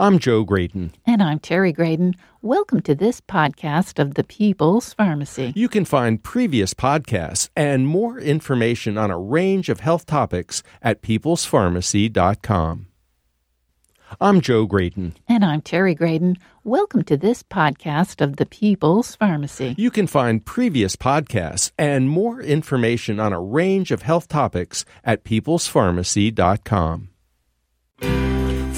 [0.00, 0.92] I'm Joe Graedon.
[1.06, 2.14] And I'm Terry Graedon.
[2.40, 5.52] Welcome to this podcast of the People's Pharmacy.
[5.56, 11.02] You can find previous podcasts and more information on a range of health topics at
[11.02, 12.86] peoplespharmacy.com.
[14.20, 15.14] I'm Joe Graedon.
[15.28, 16.36] And I'm Terry Graedon.
[16.62, 19.74] Welcome to this podcast of the People's Pharmacy.
[19.76, 25.24] You can find previous podcasts and more information on a range of health topics at
[25.24, 27.08] peoplespharmacy.com.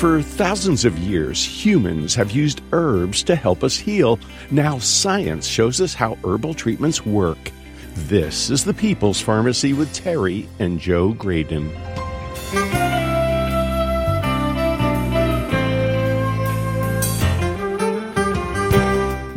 [0.01, 4.19] For thousands of years, humans have used herbs to help us heal.
[4.51, 7.53] Now, science shows us how herbal treatments work.
[7.95, 11.69] This is the People's Pharmacy with Terry and Joe Graedon.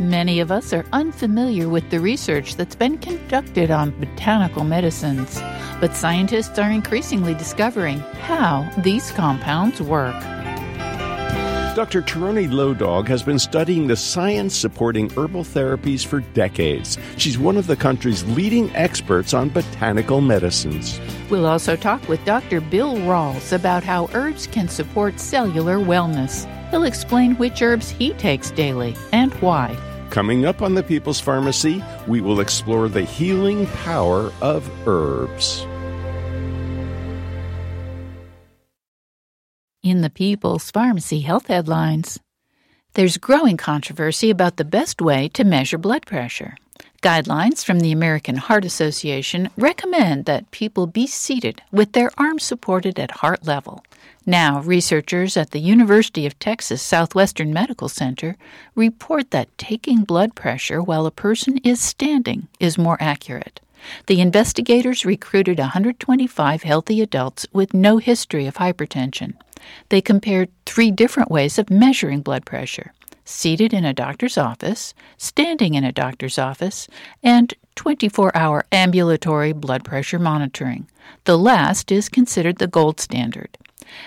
[0.00, 5.42] Many of us are unfamiliar with the research that's been conducted on botanical medicines,
[5.78, 10.14] but scientists are increasingly discovering how these compounds work.
[11.74, 12.02] Dr.
[12.02, 16.98] Tieraona Low Dog has been studying the science supporting herbal therapies for decades.
[17.16, 21.00] She's one of the country's leading experts on botanical medicines.
[21.30, 22.60] We'll also talk with Dr.
[22.60, 26.48] Bill Rawls about how herbs can support cellular wellness.
[26.70, 29.76] He'll explain which herbs he takes daily and why.
[30.10, 35.66] Coming up on the People's Pharmacy, we will explore the healing power of herbs.
[39.84, 42.18] In the People's Pharmacy Health Headlines,
[42.94, 46.56] there's growing controversy about the best way to measure blood pressure.
[47.02, 52.98] Guidelines from the American Heart Association recommend that people be seated with their arms supported
[52.98, 53.84] at heart level.
[54.24, 58.38] Now, researchers at the University of Texas Southwestern Medical Center
[58.74, 63.60] report that taking blood pressure while a person is standing is more accurate.
[64.06, 69.34] The investigators recruited 125 healthy adults with no history of hypertension.
[69.88, 72.92] They compared three different ways of measuring blood pressure
[73.24, 76.88] seated in a doctor's office, standing in a doctor's office,
[77.22, 80.86] and 24 hour ambulatory blood pressure monitoring.
[81.24, 83.56] The last is considered the gold standard.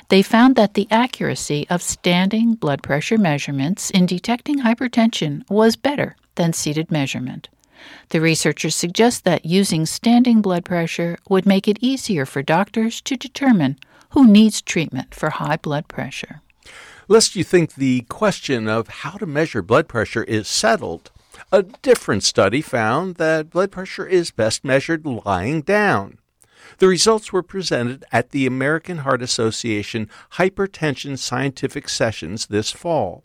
[0.10, 6.16] They found that the accuracy of standing blood pressure measurements in detecting hypertension was better
[6.36, 7.50] than seated measurement.
[8.10, 13.16] The researchers suggest that using standing blood pressure would make it easier for doctors to
[13.16, 13.78] determine
[14.12, 16.42] who needs treatment for high blood pressure.
[17.08, 21.12] Lest you think the question of how to measure blood pressure is settled,
[21.52, 26.18] a different study found that blood pressure is best measured lying down.
[26.80, 33.24] The results were presented at the American Heart Association Hypertension Scientific Sessions this fall.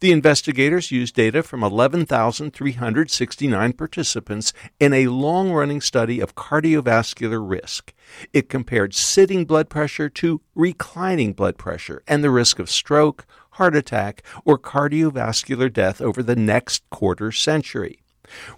[0.00, 7.94] The investigators used data from 11,369 participants in a long running study of cardiovascular risk.
[8.32, 13.76] It compared sitting blood pressure to reclining blood pressure and the risk of stroke, heart
[13.76, 18.02] attack, or cardiovascular death over the next quarter century.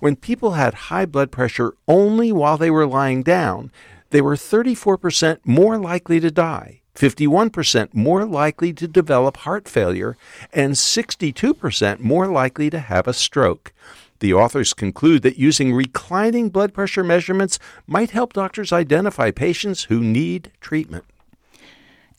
[0.01, 3.73] When people had high blood pressure only while they were lying down,
[4.11, 10.17] they were 34% more likely to die, 51% more likely to develop heart failure,
[10.53, 13.73] and 62% more likely to have a stroke.
[14.21, 20.01] The authors conclude that using reclining blood pressure measurements might help doctors identify patients who
[20.01, 21.05] need treatment.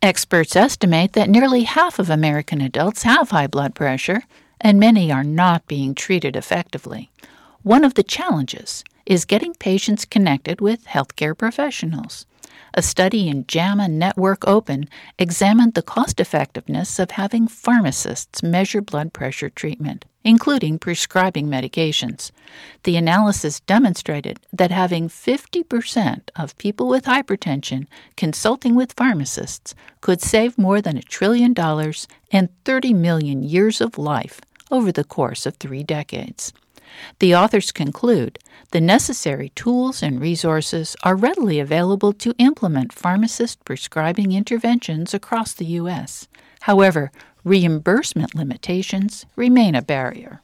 [0.01, 4.23] Experts estimate that nearly half of American adults have high blood pressure,
[4.59, 7.09] and many are not being treated effectively.
[7.61, 12.25] One of the challenges is getting patients connected with healthcare professionals.
[12.75, 14.89] A study in JAMA Network Open
[15.19, 22.31] examined the cost effectiveness of having pharmacists measure blood pressure treatment, including prescribing medications.
[22.81, 27.85] The analysis demonstrated that having 50% of people with hypertension
[28.17, 33.99] consulting with pharmacists could save more than a trillion dollars and 30 million years of
[33.99, 34.41] life
[34.71, 36.51] over the course of three decades.
[37.19, 38.39] The authors conclude
[38.71, 45.65] the necessary tools and resources are readily available to implement pharmacist prescribing interventions across the
[45.81, 46.27] U.S.
[46.61, 47.11] However,
[47.43, 50.41] reimbursement limitations remain a barrier.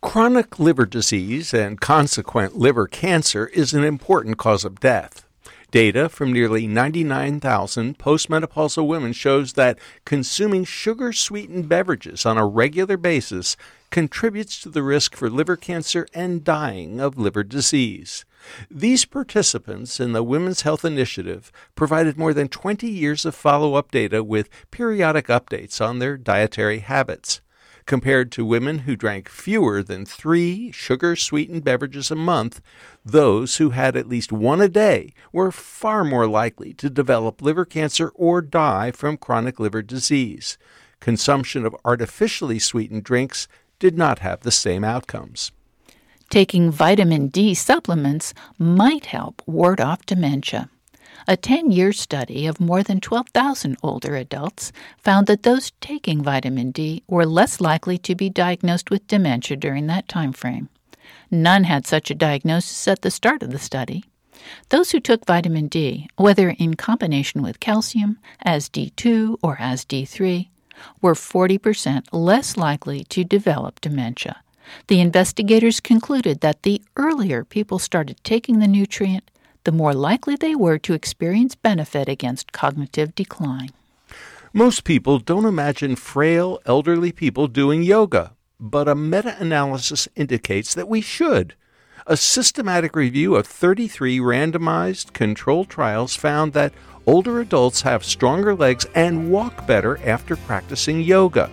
[0.00, 5.27] Chronic liver disease and consequent liver cancer is an important cause of death.
[5.70, 12.96] Data from nearly 99,000 postmenopausal women shows that consuming sugar sweetened beverages on a regular
[12.96, 13.54] basis
[13.90, 18.24] contributes to the risk for liver cancer and dying of liver disease.
[18.70, 23.90] These participants in the Women's Health Initiative provided more than 20 years of follow up
[23.90, 27.42] data with periodic updates on their dietary habits.
[27.88, 32.60] Compared to women who drank fewer than three sugar sweetened beverages a month,
[33.02, 37.64] those who had at least one a day were far more likely to develop liver
[37.64, 40.58] cancer or die from chronic liver disease.
[41.00, 43.48] consumption of artificially sweetened drinks
[43.78, 45.50] did not have the same outcomes.
[46.28, 50.68] Taking vitamin D supplements might help ward off dementia.
[51.26, 56.70] A 10 year study of more than 12,000 older adults found that those taking vitamin
[56.70, 60.68] D were less likely to be diagnosed with dementia during that time frame.
[61.30, 64.04] None had such a diagnosis at the start of the study.
[64.68, 70.48] Those who took vitamin D, whether in combination with calcium, as D2 or as D3,
[71.02, 74.42] were 40% less likely to develop dementia.
[74.86, 79.30] The investigators concluded that the earlier people started taking the nutrient,
[79.64, 83.70] the more likely they were to experience benefit against cognitive decline.
[84.52, 90.88] Most people don't imagine frail, elderly people doing yoga, but a meta analysis indicates that
[90.88, 91.54] we should.
[92.06, 96.72] A systematic review of 33 randomized controlled trials found that
[97.06, 101.50] older adults have stronger legs and walk better after practicing yoga.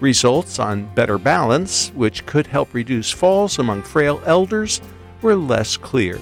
[0.00, 4.80] Results on better balance, which could help reduce falls among frail elders,
[5.22, 6.20] were less clear.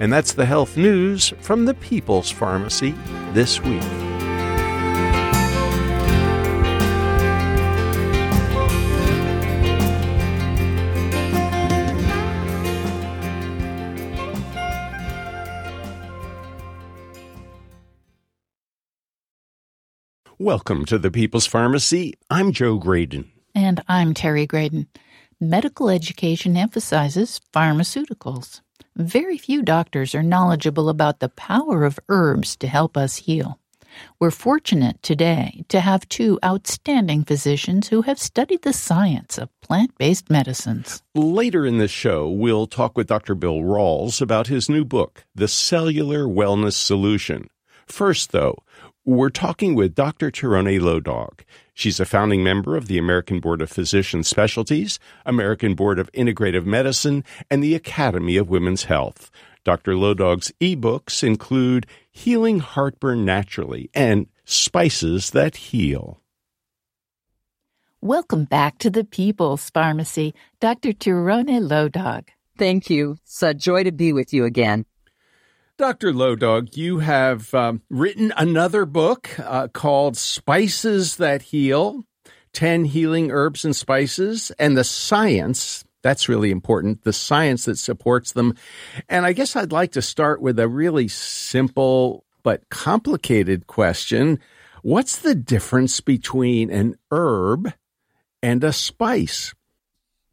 [0.00, 2.94] And that's the health news from the People's Pharmacy
[3.32, 3.82] this week.
[20.40, 22.14] Welcome to the People's Pharmacy.
[22.28, 23.30] I'm Joe Graedon.
[23.54, 24.88] And I'm Terry Graedon.
[25.40, 28.60] Medical education emphasizes pharmaceuticals.
[28.96, 33.58] Very few doctors are knowledgeable about the power of herbs to help us heal.
[34.18, 39.96] We're fortunate today to have two outstanding physicians who have studied the science of plant
[39.98, 41.02] based medicines.
[41.14, 43.34] Later in this show, we'll talk with Dr.
[43.34, 47.48] Bill Rawls about his new book, The Cellular Wellness Solution.
[47.86, 48.62] First, though,
[49.04, 50.30] we're talking with Dr.
[50.30, 51.44] Tieraona Low Dog.
[51.74, 56.64] She's a founding member of the American Board of Physician Specialties, American Board of Integrative
[56.64, 59.30] Medicine, and the Academy of Women's Health.
[59.64, 59.96] Dr.
[59.96, 66.20] Low Dog's ebooks include Healing Heartburn Naturally and Spices That Heal.
[68.00, 70.92] Welcome back to the People's Pharmacy, Dr.
[70.92, 72.30] Tieraona Low Dog.
[72.56, 73.16] Thank you.
[73.24, 74.84] It's a joy to be with you again.
[75.76, 76.12] Dr.
[76.12, 82.04] Low Dog, you have um, written another book uh, called Spices That Heal
[82.54, 85.84] 10 Healing Herbs and Spices, and the science.
[86.02, 88.54] That's really important, the science that supports them.
[89.08, 94.38] And I guess I'd like to start with a really simple but complicated question
[94.82, 97.72] What's the difference between an herb
[98.42, 99.54] and a spice?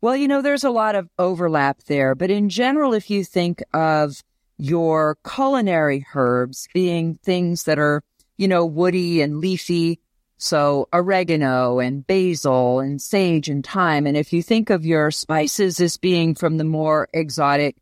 [0.02, 3.64] Well, you know, there's a lot of overlap there, but in general, if you think
[3.74, 4.22] of
[4.62, 8.04] your culinary herbs being things that are,
[8.38, 10.00] you know, woody and leafy.
[10.38, 14.06] So oregano and basil and sage and thyme.
[14.06, 17.76] And if you think of your spices as being from the more exotic,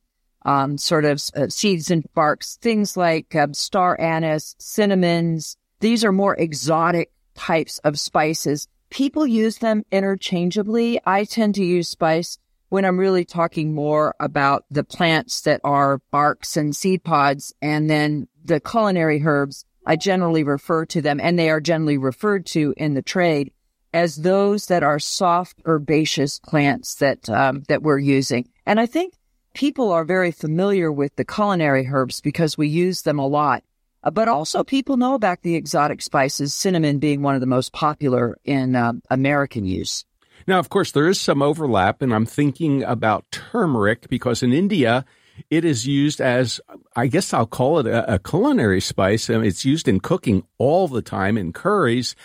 [0.45, 6.13] um, sort of uh, seeds and barks, things like um, star anise, cinnamons, these are
[6.13, 8.69] more exotic types of spices.
[8.89, 10.99] People use them interchangeably.
[11.05, 12.37] I tend to use spice
[12.69, 17.89] when I'm really talking more about the plants that are barks and seed pods and
[17.89, 22.73] then the culinary herbs, I generally refer to them and they are generally referred to
[22.77, 23.51] in the trade
[23.91, 28.47] as those that are soft herbaceous plants that, um, that we're using.
[28.65, 29.15] And I think
[29.55, 33.63] people are very familiar with the culinary herbs because we use them a lot.
[34.03, 37.73] Uh, but also people know about the exotic spices, cinnamon being one of the most
[37.73, 40.05] popular in uh, American use.
[40.49, 45.05] Now, of course, there is some overlap, and I'm thinking about turmeric because in India,
[45.51, 46.59] it is used as,
[46.95, 49.29] I guess I'll call it a, a culinary spice.
[49.29, 52.15] I mean, it's used in cooking all the time in curries.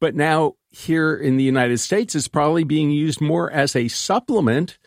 [0.00, 4.78] But now here in the United States, it's probably being used more as a supplement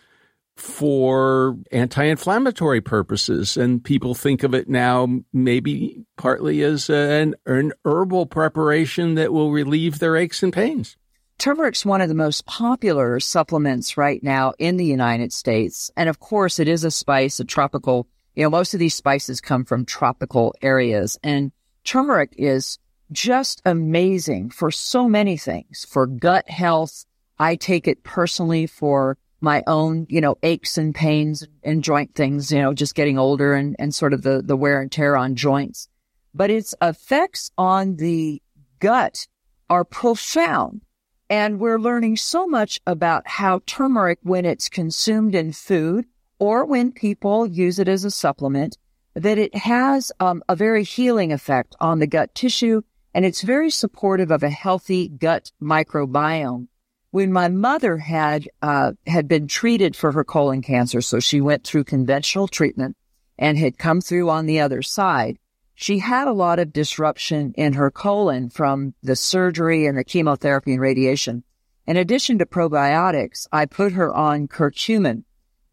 [0.56, 3.58] for anti inflammatory purposes.
[3.58, 9.32] And people think of it now maybe partly as uh, an, an herbal preparation that
[9.32, 10.98] will relieve their aches and pains.
[11.38, 15.92] Turmeric's one of the most popular supplements right now in the United States.
[15.96, 19.40] And of course, it is a spice, a tropical, you know, most of these spices
[19.40, 21.20] come from tropical areas.
[21.24, 21.52] And
[21.84, 22.80] turmeric is
[23.12, 27.06] just amazing for so many things, for gut health.
[27.38, 32.52] I take it personally for my own, you know, aches and pains and joint things,
[32.52, 35.36] you know, just getting older and, and sort of the, the wear and tear on
[35.36, 35.88] joints.
[36.34, 38.42] But its effects on the
[38.80, 39.28] gut
[39.70, 40.82] are profound.
[41.30, 46.06] And we're learning so much about how turmeric, when it's consumed in food
[46.40, 48.78] or when people use it as a supplement,
[49.14, 52.82] that it has um, a very healing effect on the gut tissue
[53.18, 56.68] and it's very supportive of a healthy gut microbiome.
[57.10, 61.64] When my mother had uh, had been treated for her colon cancer, so she went
[61.64, 62.96] through conventional treatment
[63.40, 65.40] and had come through on the other side,
[65.80, 70.72] she had a lot of disruption in her colon from the surgery and the chemotherapy
[70.72, 71.44] and radiation.
[71.86, 75.24] In addition to probiotics, I put her on curcumin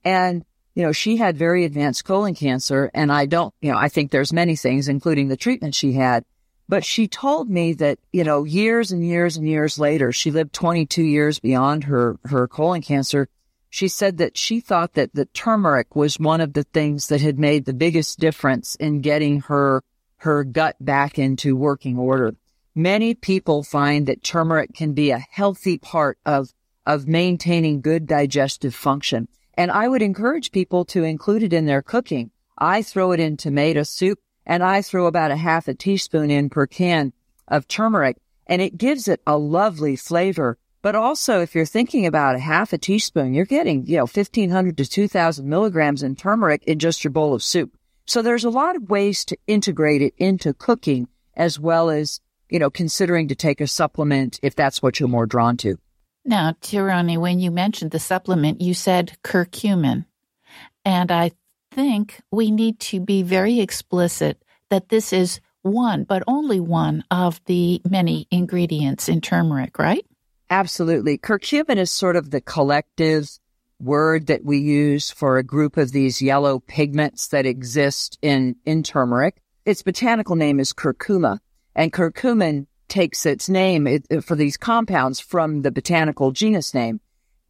[0.04, 0.44] and
[0.74, 4.10] you know, she had very advanced colon cancer and I don't, you know, I think
[4.10, 6.26] there's many things, including the treatment she had.
[6.68, 10.52] But she told me that, you know, years and years and years later, she lived
[10.52, 13.28] 22 years beyond her, her colon cancer.
[13.70, 17.38] She said that she thought that the turmeric was one of the things that had
[17.38, 19.82] made the biggest difference in getting her,
[20.24, 22.34] her gut back into working order.
[22.74, 26.52] Many people find that turmeric can be a healthy part of,
[26.86, 29.28] of maintaining good digestive function.
[29.52, 32.30] And I would encourage people to include it in their cooking.
[32.58, 36.48] I throw it in tomato soup and I throw about a half a teaspoon in
[36.48, 37.12] per can
[37.46, 38.16] of turmeric
[38.46, 40.58] and it gives it a lovely flavor.
[40.80, 44.76] But also, if you're thinking about a half a teaspoon, you're getting, you know, 1500
[44.78, 47.76] to 2000 milligrams in turmeric in just your bowl of soup.
[48.06, 52.58] So there's a lot of ways to integrate it into cooking as well as, you
[52.58, 55.78] know, considering to take a supplement if that's what you're more drawn to.
[56.24, 60.06] Now, Tieraona, when you mentioned the supplement, you said curcumin.
[60.84, 61.32] And I
[61.72, 67.40] think we need to be very explicit that this is one, but only one of
[67.46, 70.04] the many ingredients in turmeric, right?
[70.50, 71.18] Absolutely.
[71.18, 73.38] Curcumin is sort of the collective
[73.84, 78.82] word that we use for a group of these yellow pigments that exist in, in
[78.82, 79.40] turmeric.
[79.64, 81.38] Its botanical name is curcuma
[81.74, 83.88] and curcumin takes its name
[84.22, 87.00] for these compounds from the botanical genus name.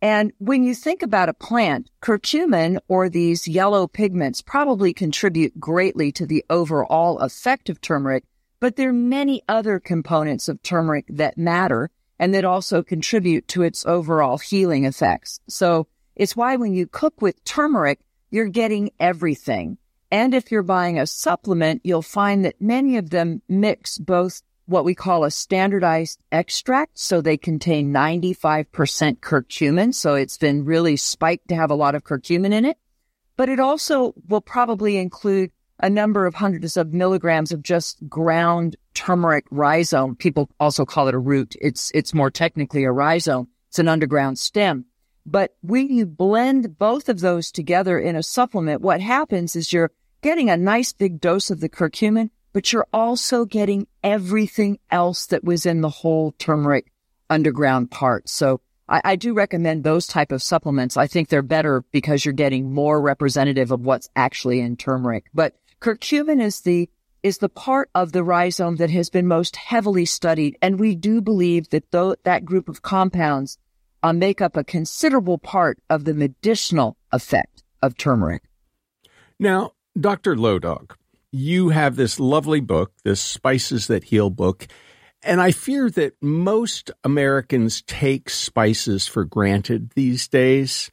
[0.01, 6.13] And when you think about a plant, curcumin or these yellow pigments probably contribute greatly
[6.13, 8.25] to the overall effect of turmeric,
[8.61, 13.63] but there are many other components of turmeric that matter and that also contribute to
[13.63, 15.41] its overall healing effects.
[15.49, 19.79] So it's why when you cook with turmeric, you're getting everything.
[20.11, 24.85] And if you're buying a supplement, you'll find that many of them mix both what
[24.85, 26.99] we call a standardized extract.
[26.99, 28.67] So they contain 95%
[29.19, 29.95] curcumin.
[29.95, 32.79] So it's been really spiked to have a lot of curcumin in it.
[33.37, 38.77] But it also will probably include a number of hundreds of milligrams of just ground
[38.95, 40.15] turmeric rhizome.
[40.15, 41.57] People also call it a root.
[41.61, 43.49] It's, it's more technically a rhizome.
[43.69, 44.87] It's an underground stem.
[45.27, 49.91] But when you blend both of those together in a supplement, what happens is you're
[50.21, 55.45] getting a nice big dose of the curcumin but you're also getting everything else that
[55.45, 56.91] was in the whole turmeric
[57.29, 58.29] underground part.
[58.29, 60.97] So I, I, do recommend those type of supplements.
[60.97, 65.25] I think they're better because you're getting more representative of what's actually in turmeric.
[65.35, 66.89] But curcumin is the
[67.23, 71.23] is the part of the rhizome that has been most heavily studied, and we do
[71.23, 73.59] believe that though that group of compounds
[74.05, 78.43] uh, make up a considerable part of the medicinal effect of turmeric.
[79.41, 80.37] Now, Dr.
[80.37, 80.95] Low Dog,
[81.33, 84.67] you have this lovely book, this Spices That Heal book.
[85.23, 90.91] And I fear that most Americans take spices for granted these days.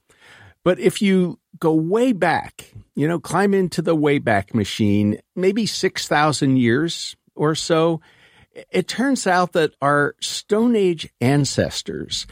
[0.64, 6.56] But if you go way back, you know, climb into the Wayback Machine, maybe 6,000
[6.56, 8.00] years or so,
[8.72, 12.26] it turns out that our Stone Age ancestors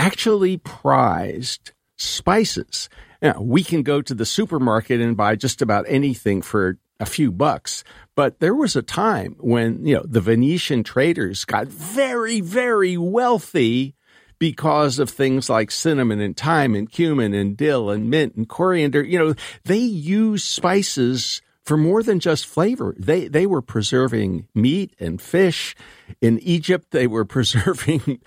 [0.00, 2.88] actually prized spices.
[3.20, 7.30] Now, we can go to the supermarket and buy just about anything for a few
[7.30, 7.84] bucks.
[8.16, 13.94] But there was a time when, you know, the Venetian traders got very, very wealthy
[14.38, 19.02] because of things like cinnamon and thyme and cumin and dill and mint and coriander.
[19.02, 22.96] You know, they used spices for more than just flavor.
[22.98, 25.76] They they were preserving meat and fish.
[26.20, 28.20] In Egypt, they were preserving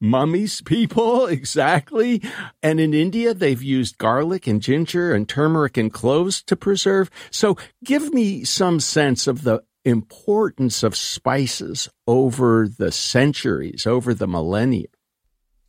[0.00, 2.22] mummies people exactly.
[2.62, 7.10] And in india they've used garlic and ginger and turmeric and cloves to preserve.
[7.30, 14.26] So give me some sense of the importance of spices over the centuries over the
[14.26, 14.88] millennia.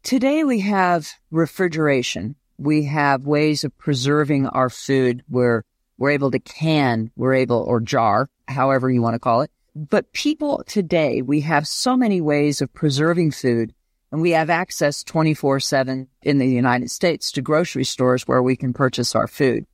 [0.03, 2.35] Today we have refrigeration.
[2.57, 5.63] We have ways of preserving our food where
[5.97, 9.51] we're able to can we're able or jar however you want to call it.
[9.75, 13.73] But people today we have so many ways of preserving food
[14.11, 18.55] and we have access 24 7 in the United States to grocery stores where we
[18.55, 19.65] can purchase our food.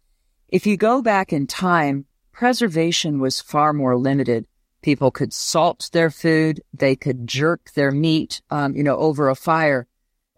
[0.49, 4.47] If you go back in time, preservation was far more limited.
[4.81, 6.61] People could salt their food.
[6.73, 9.87] They could jerk their meat, um, you know, over a fire.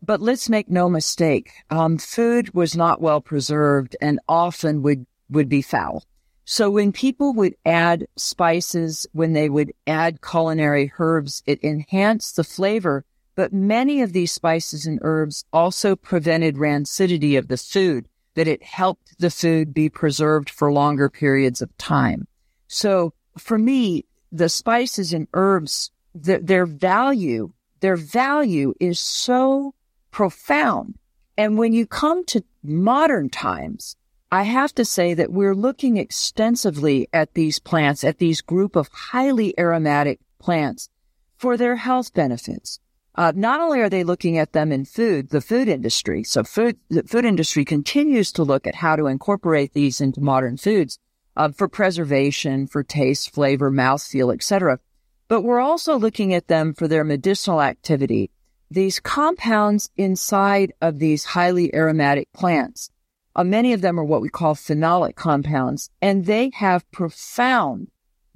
[0.01, 1.51] But let's make no mistake.
[1.69, 6.03] Um, food was not well preserved and often would, would be foul.
[6.45, 12.45] So when people would add spices, when they would add culinary herbs, it enhanced the
[12.45, 13.03] flavor.
[13.37, 18.63] But many of these spices and herbs also prevented rancidity of the food, that it
[18.63, 22.27] helped the food be preserved for longer periods of time.
[22.67, 29.75] So for me, the spices and herbs, the, their value, their value is so
[30.09, 30.95] profound.
[31.37, 33.95] And when you come to modern times,
[34.31, 38.87] I have to say that we're looking extensively at these plants, at these group of
[38.87, 40.89] highly aromatic plants
[41.37, 42.79] for their health benefits.
[43.17, 46.77] Uh, not only are they looking at them in food, the food industry, so food,
[46.89, 50.99] the food industry continues to look at how to incorporate these into modern foods
[51.35, 54.79] uh, for preservation, for taste, flavor, mouthfeel, etc.
[55.27, 58.29] But we're also looking at them for their medicinal activity.
[58.69, 62.91] These compounds inside of these highly aromatic plants
[63.37, 67.87] uh, many of them are what we call phenolic compounds, and they have profound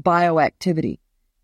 [0.01, 0.99] bioactivity.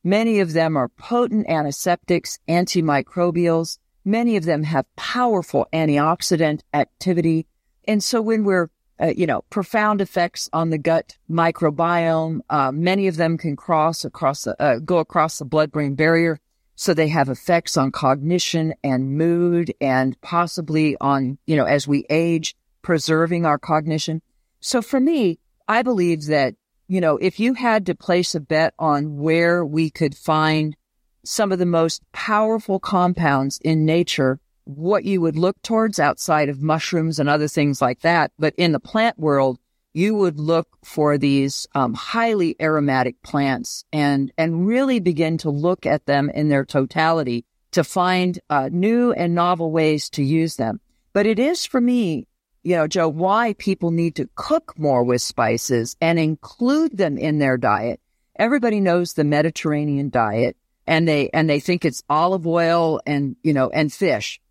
[0.07, 3.77] Many of them are potent antiseptics, antimicrobials.
[4.05, 7.45] Many of them have powerful antioxidant activity.
[7.85, 8.69] And so when we're,
[9.01, 14.05] uh, you know, profound effects on the gut microbiome, uh, many of them can cross
[14.05, 16.39] across the, uh, go across the blood-brain barrier.
[16.75, 22.05] So they have effects on cognition and mood and possibly on, you know, as we
[22.09, 24.21] age, preserving our cognition.
[24.61, 26.55] So for me, I believe that,
[26.88, 30.75] you know, if you had to place a bet on where we could find
[31.24, 36.62] some of the most powerful compounds in nature, what you would look towards outside of
[36.62, 38.32] mushrooms and other things like that.
[38.39, 39.60] But in the plant world,
[39.94, 45.86] you would look for these um, highly aromatic plants and and really begin to look
[45.86, 50.79] at them in their totality to find uh, new and novel ways to use them.
[51.13, 52.27] But it is for me
[52.67, 57.39] you know, Joe, why people need to cook more with spices and include them in
[57.39, 58.01] their diet.
[58.38, 63.53] Everybody knows the Mediterranean diet and they, and they think it's olive oil and, you
[63.53, 64.41] know, and fish.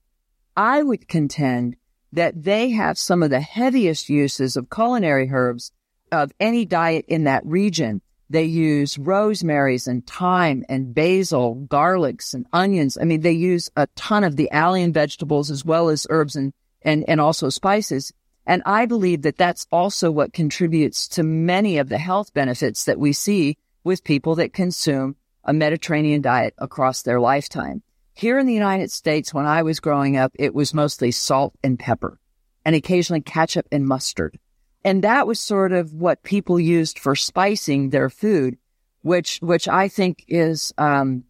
[0.56, 1.76] I would contend
[2.10, 5.72] that they have some of the heaviest uses of culinary herbs
[6.10, 8.00] of any diet in that region.
[8.30, 12.96] They use rosemaries and thyme and basil, garlics and onions.
[12.98, 16.54] I mean, they use a ton of the allium vegetables as well as herbs and
[16.86, 18.12] and, and also spices.
[18.46, 22.98] And I believe that that's also what contributes to many of the health benefits that
[22.98, 27.82] we see with people that consume a Mediterranean diet across their lifetime.
[28.14, 31.78] Here in the United States, when I was growing up, it was mostly salt and
[31.78, 32.18] pepper
[32.64, 34.38] and occasionally ketchup and mustard.
[34.84, 38.56] And that was sort of what people used for spicing their food,
[39.02, 41.24] which, which I think is, um,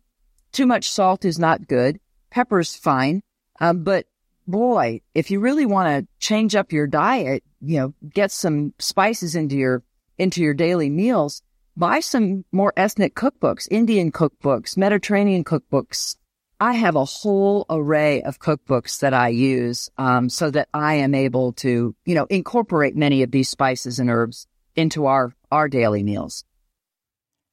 [0.53, 1.99] too much salt is not good.
[2.31, 3.23] Pepper's fine.
[3.59, 4.07] Um, but
[4.47, 9.35] boy, if you really want to change up your diet, you know, get some spices
[9.35, 9.83] into your,
[10.19, 11.43] into your daily meals,
[11.77, 16.17] buy some more ethnic cookbooks, Indian cookbooks, Mediterranean cookbooks.
[16.59, 21.15] I have a whole array of cookbooks that I use, um, so that I am
[21.15, 26.03] able to, you know, incorporate many of these spices and herbs into our, our daily
[26.03, 26.45] meals.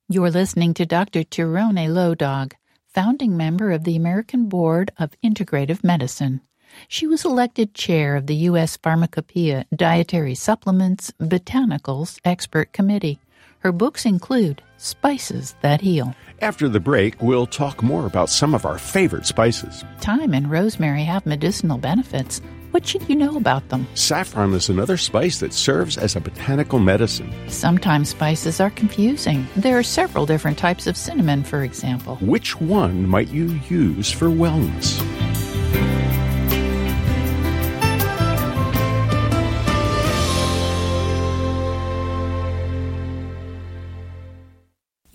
[0.09, 1.23] You're listening to Dr.
[1.23, 2.55] Tieraona Low Dog,
[2.93, 6.41] founding member of the American Board of Integrative Medicine.
[6.87, 8.77] She was elected chair of the U.S.
[8.77, 13.19] Pharmacopeia Dietary Supplements Botanicals Expert Committee.
[13.59, 16.13] Her books include Spices That Heal.
[16.41, 19.85] After the break, we'll talk more about some of our favorite spices.
[20.01, 22.41] Thyme and rosemary have medicinal benefits.
[22.71, 23.87] What should you know about them?
[23.93, 27.31] Saffron is another spice that serves as a botanical medicine.
[27.47, 29.47] Sometimes spices are confusing.
[29.55, 32.15] There are several different types of cinnamon, for example.
[32.15, 34.99] Which one might you use for wellness?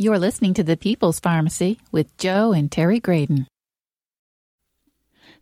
[0.00, 3.46] You're listening to the People's Pharmacy with Joe and Terry Graedon.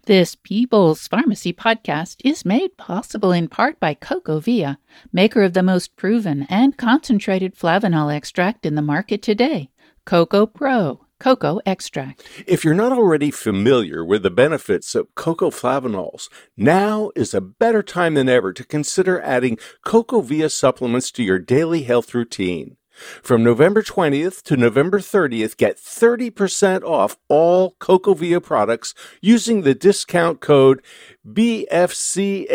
[0.06, 4.78] This People's Pharmacy podcast is made possible in part by CocoVia,
[5.12, 9.68] maker of the most proven and concentrated flavanol extract in the market today,
[10.06, 12.22] Coco Pro cocoa extract.
[12.46, 17.82] If you're not already familiar with the benefits of cocoa flavanols, now is a better
[17.82, 22.76] time than ever to consider adding CocoVia supplements to your daily health routine.
[23.22, 30.40] From November 20th to November 30th, get 30% off all CocoVia products using the discount
[30.40, 30.82] code
[31.26, 32.50] BFCMPOD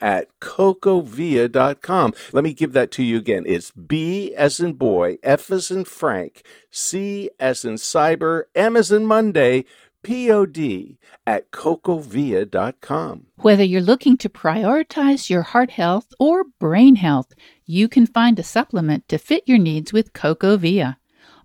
[0.00, 2.14] at cocovia.com.
[2.32, 3.44] Let me give that to you again.
[3.46, 8.92] It's B as in boy, F as in Frank, C as in cyber, M as
[8.92, 9.64] in Monday,
[10.06, 13.26] P-O-D at cocovia.com.
[13.38, 17.32] Whether you're looking to prioritize your heart health or brain health,
[17.66, 20.96] you can find a supplement to fit your needs with CocoVia.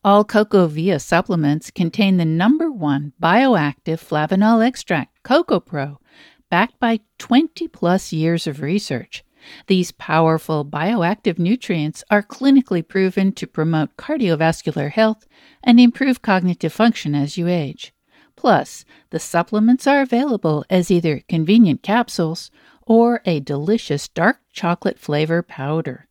[0.03, 5.97] All CocoVia supplements contain the number one bioactive flavanol extract, Cocoapro,
[6.49, 9.23] backed by 20 plus years of research.
[9.65, 15.27] These powerful bioactive nutrients are clinically proven to promote cardiovascular health
[15.63, 17.93] and improve cognitive function as you age.
[18.35, 22.51] Plus, the supplements are available as either convenient capsules
[22.85, 26.07] or a delicious dark chocolate flavor powder.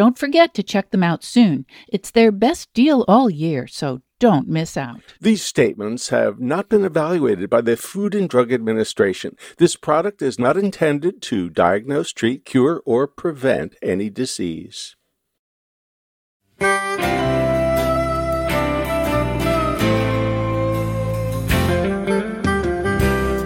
[0.00, 1.66] Don't forget to check them out soon.
[1.86, 5.02] It's their best deal all year, so don't miss out.
[5.20, 9.36] These statements have not been evaluated by the Food and Drug Administration.
[9.58, 14.96] This product is not intended to diagnose, treat, cure, or prevent any disease.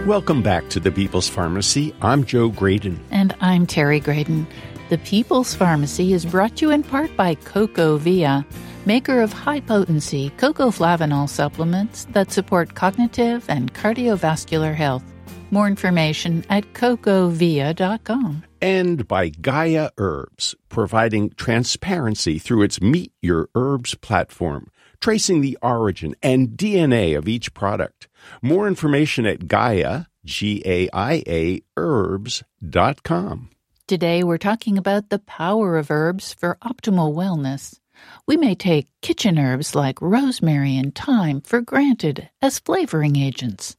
[0.07, 1.93] Welcome back to the People's Pharmacy.
[2.01, 3.01] I'm Joe Graedon.
[3.11, 4.47] And I'm Terry Graedon.
[4.91, 8.45] The People's Pharmacy is brought to you in part by CocoVia,
[8.85, 15.03] maker of high potency cocoa flavanol supplements that support cognitive and cardiovascular health.
[15.51, 18.45] More information at cocovia.com.
[18.61, 24.71] And by Gaia Herbs, providing transparency through its Meet Your Herbs platform,
[25.01, 28.09] tracing the origin and DNA of each product.
[28.43, 33.51] More information at Gaia, G A I A, herbs.com.
[33.87, 37.81] Today, we're talking about the power of herbs for optimal wellness.
[38.27, 43.77] We may take kitchen herbs like rosemary and thyme for granted as flavoring agents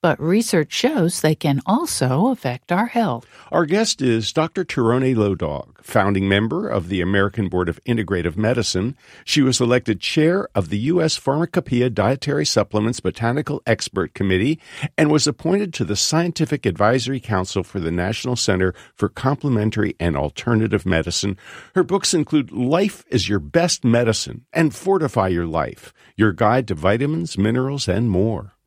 [0.00, 3.26] but research shows they can also affect our health.
[3.50, 4.64] Our guest is Dr.
[4.64, 8.96] Tieraona Low Dog, founding member of the American Board of Integrative Medicine.
[9.24, 11.18] She was elected chair of the U.S.
[11.18, 14.60] Pharmacopeia Dietary Supplements Botanical Expert Committee
[14.96, 20.16] and was appointed to the Scientific Advisory Council for the National Center for Complementary and
[20.16, 21.36] Alternative Medicine.
[21.74, 26.74] Her books include Life is Your Best Medicine and Fortify Your Life, Your Guide to
[26.74, 28.57] Vitamins, Minerals, and More.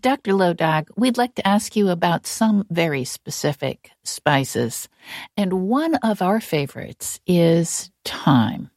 [0.00, 0.32] Dr.
[0.34, 4.88] Low Dog, we'd like to ask you about some very specific spices.
[5.36, 8.70] And one of our favorites is thyme.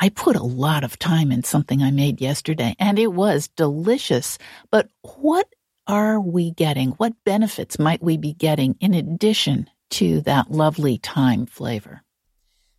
[0.00, 4.38] I put a lot of thyme in something I made yesterday, and it was delicious.
[4.70, 5.48] But what
[5.86, 6.90] are we getting?
[6.92, 12.02] What benefits might we be getting in addition to that lovely thyme flavor?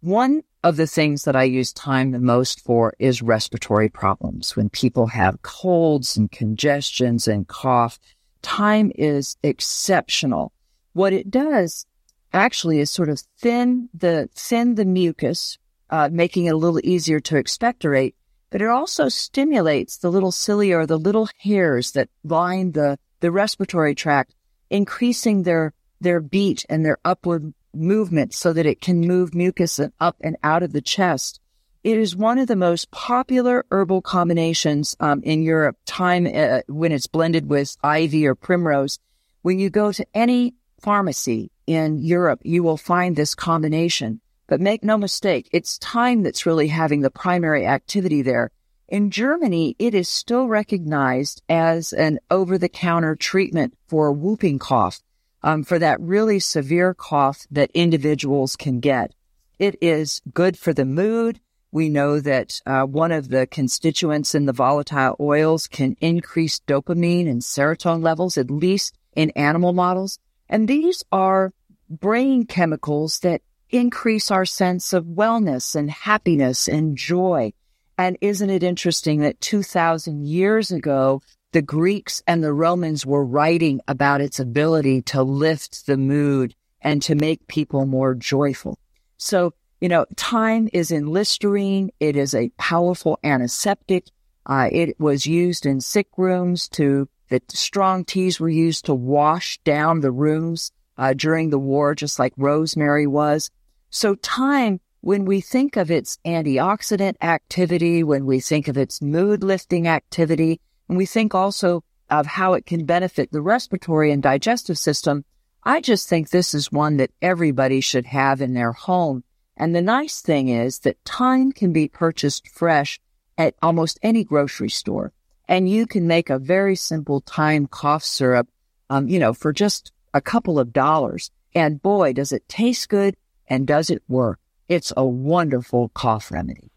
[0.02, 4.56] One of the things that I use thyme the most for is respiratory problems.
[4.56, 8.00] When people have colds and congestions and cough,
[8.42, 10.52] thyme is exceptional.
[10.94, 11.86] What it does
[12.34, 15.58] actually is sort of thin the, thin the mucus,
[15.90, 18.16] uh, making it a little easier to expectorate,
[18.50, 23.32] but it also stimulates the little cilia or the little hairs that line the, the
[23.32, 24.34] respiratory tract,
[24.70, 30.18] increasing their, their beat and their upward movement so that it can move mucus up
[30.22, 31.40] and out of the chest.
[31.84, 35.78] It is one of the most popular herbal combinations um, in Europe.
[35.86, 39.00] Thyme uh, when it's blended with ivy or primrose.
[39.42, 44.20] When you go to any pharmacy in Europe, you will find this combination.
[44.48, 48.52] But make no mistake, it's thyme that's really having the primary activity there.
[48.88, 55.02] In Germany, it is still recognized as an over-the-counter treatment for whooping cough
[55.48, 59.16] um, for that really severe cough that individuals can get.
[59.58, 61.40] It is good for the mood.
[61.72, 67.30] We know that uh, one of the constituents in the volatile oils can increase dopamine
[67.30, 70.20] and serotonin levels, at least in animal models.
[70.50, 71.54] And these are
[71.90, 77.54] brain chemicals that increase our sense of wellness and happiness and joy.
[77.98, 83.82] And isn't it interesting that 2000 years ago, the Greeks and the Romans were writing
[83.88, 88.78] about its ability to lift the mood and to make people more joyful.
[89.18, 91.90] So, you know, thyme is in Listerine.
[92.00, 94.06] It is a powerful antiseptic.
[94.46, 99.60] Uh, it was used in sick rooms to, the strong teas were used to wash
[99.64, 103.52] down the rooms uh, during the war, just like rosemary was.
[103.90, 109.44] So thyme, when we think of its antioxidant activity, when we think of its mood
[109.44, 114.78] lifting activity, and we think also of how it can benefit the respiratory and digestive
[114.78, 115.26] system,
[115.64, 119.24] I just think this is one that everybody should have in their home.
[119.58, 123.00] And the nice thing is that thyme can be purchased fresh
[123.38, 125.12] at almost any grocery store.
[125.48, 128.48] And you can make a very simple thyme cough syrup,
[128.90, 131.32] um, you know, for just a couple of dollars.
[131.54, 133.16] And boy, does it taste good
[133.48, 134.40] and does it work.
[134.68, 136.72] It's a wonderful cough remedy.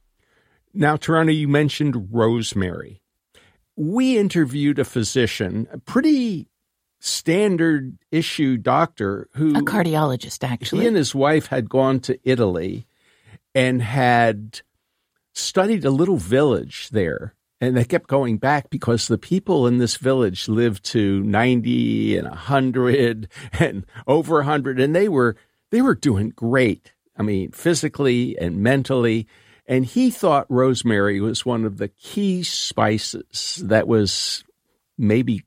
[0.72, 2.99] Now, Tieraona, you mentioned rosemary
[3.76, 6.48] we interviewed a physician, a pretty
[7.00, 10.82] standard issue doctor who a cardiologist actually.
[10.82, 12.86] he and his wife had gone to Italy
[13.54, 14.60] and had
[15.32, 17.34] studied a little village there.
[17.62, 22.28] And they kept going back because the people in this village lived to 90 and
[22.28, 23.28] 100
[23.58, 25.36] and over 100 and they were
[25.70, 26.92] they were doing great.
[27.16, 29.26] I mean physically and mentally
[29.70, 34.44] and he thought rosemary was one of the key spices that was
[34.98, 35.44] maybe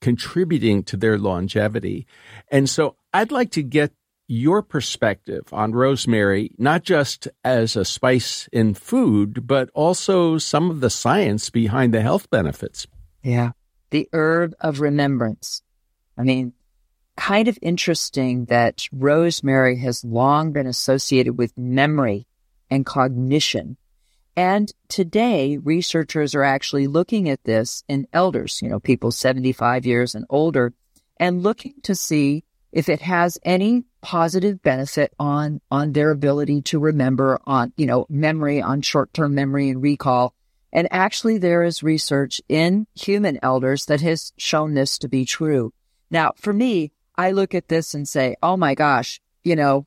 [0.00, 2.06] contributing to their longevity
[2.52, 3.92] and so i'd like to get
[4.28, 10.80] your perspective on rosemary, not just as a spice in food, but also some of
[10.80, 12.86] the science behind the health benefits.
[13.22, 13.52] Yeah.
[13.90, 15.62] The herb of remembrance.
[16.18, 16.52] I mean,
[17.16, 22.26] kind of interesting that rosemary has long been associated with memory
[22.70, 23.76] and cognition.
[24.36, 30.14] And today, researchers are actually looking at this in elders, you know, people 75 years
[30.14, 30.72] and older,
[31.18, 36.78] and looking to see if it has any positive benefit on on their ability to
[36.78, 40.34] remember on you know memory on short-term memory and recall
[40.72, 45.72] and actually there is research in human elders that has shown this to be true
[46.10, 49.84] now for me i look at this and say oh my gosh you know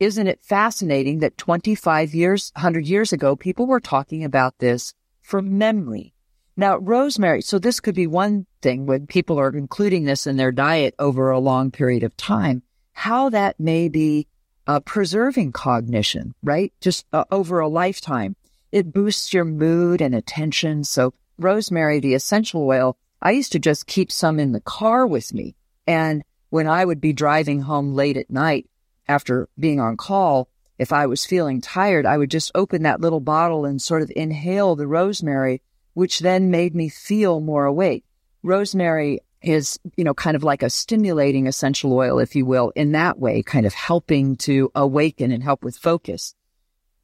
[0.00, 5.42] isn't it fascinating that 25 years 100 years ago people were talking about this for
[5.42, 6.14] memory
[6.58, 10.50] now, rosemary, so this could be one thing when people are including this in their
[10.50, 14.26] diet over a long period of time, how that may be
[14.66, 16.72] uh, preserving cognition, right?
[16.80, 18.34] Just uh, over a lifetime.
[18.72, 20.82] It boosts your mood and attention.
[20.82, 25.32] So rosemary, the essential oil, I used to just keep some in the car with
[25.32, 25.54] me.
[25.86, 28.68] And when I would be driving home late at night
[29.08, 33.20] after being on call, if I was feeling tired, I would just open that little
[33.20, 35.62] bottle and sort of inhale the rosemary
[35.98, 38.04] which then made me feel more awake.
[38.44, 42.92] Rosemary is, you know, kind of like a stimulating essential oil, if you will, in
[42.92, 46.36] that way, kind of helping to awaken and help with focus.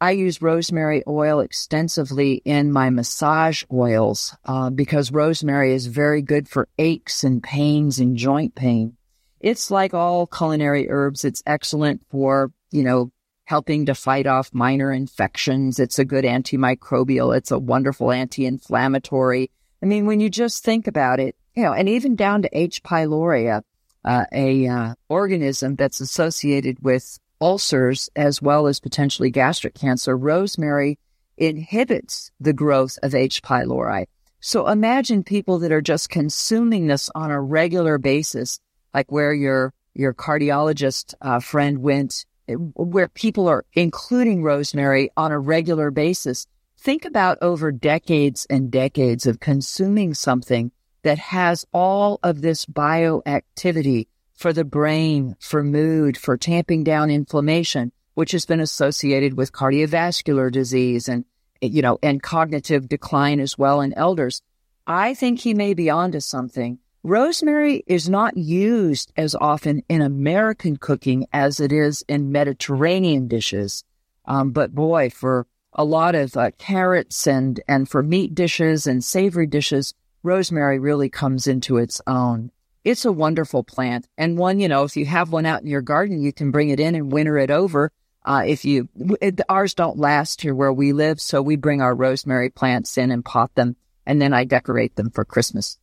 [0.00, 6.48] I use rosemary oil extensively in my massage oils uh, because rosemary is very good
[6.48, 8.96] for aches and pains and joint pain.
[9.44, 11.22] It's like all culinary herbs.
[11.22, 13.12] It's excellent for, you know,
[13.44, 15.78] helping to fight off minor infections.
[15.78, 17.36] It's a good antimicrobial.
[17.36, 19.50] It's a wonderful anti-inflammatory.
[19.82, 22.82] I mean, when you just think about it, you know, and even down to H.
[22.82, 23.62] pylori,
[24.02, 30.98] uh, a uh, organism that's associated with ulcers as well as potentially gastric cancer, rosemary
[31.36, 33.42] inhibits the growth of H.
[33.42, 34.06] pylori.
[34.40, 38.58] So imagine people that are just consuming this on a regular basis,
[38.94, 45.38] like where your your cardiologist uh, friend went where people are including rosemary on a
[45.38, 46.46] regular basis,
[46.78, 50.70] think about over decades and decades of consuming something
[51.02, 57.92] that has all of this bioactivity for the brain, for mood, for tamping down inflammation,
[58.14, 61.24] which has been associated with cardiovascular disease and,
[61.60, 64.42] you know, and cognitive decline as well in elders.
[64.86, 70.78] I think he may be onto something Rosemary is not used as often in American
[70.78, 73.84] cooking as it is in Mediterranean dishes.
[74.24, 79.04] Um, but boy, for a lot of uh, carrots and, and for meat dishes and
[79.04, 82.50] savory dishes, rosemary really comes into its own.
[82.84, 85.82] It's a wonderful plant and one, you know, if you have one out in your
[85.82, 87.92] garden, you can bring it in and winter it over.
[88.24, 88.88] Uh, if you,
[89.20, 91.20] it, ours don't last here where we live.
[91.20, 95.10] So we bring our rosemary plants in and pot them and then I decorate them
[95.10, 95.76] for Christmas.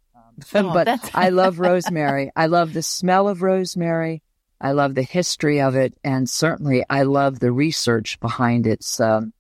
[0.56, 2.32] Oh, but I love rosemary.
[2.36, 4.22] I love the smell of rosemary.
[4.60, 5.94] I love the history of it.
[6.04, 8.86] And certainly I love the research behind it.
[9.00, 9.34] um,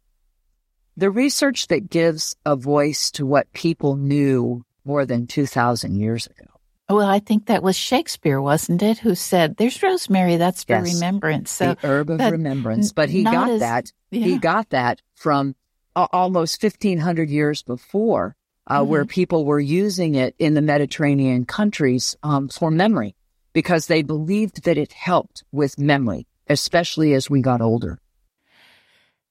[0.97, 6.47] the research that gives a voice to what people knew more than 2000 years ago.
[6.89, 8.97] Well, I think that was Shakespeare, wasn't it?
[8.97, 10.35] Who said, "There's rosemary.
[10.35, 12.91] That's for yes, remembrance." So the herb of remembrance.
[12.91, 13.93] But he got as, that.
[14.09, 14.25] Yeah.
[14.25, 15.55] He got that from
[15.95, 18.35] uh, almost 1500 years before
[18.67, 18.89] uh, mm-hmm.
[18.89, 23.15] where people were using it in the Mediterranean countries um, for memory
[23.54, 28.00] because they believed that it helped with memory, especially as we got older.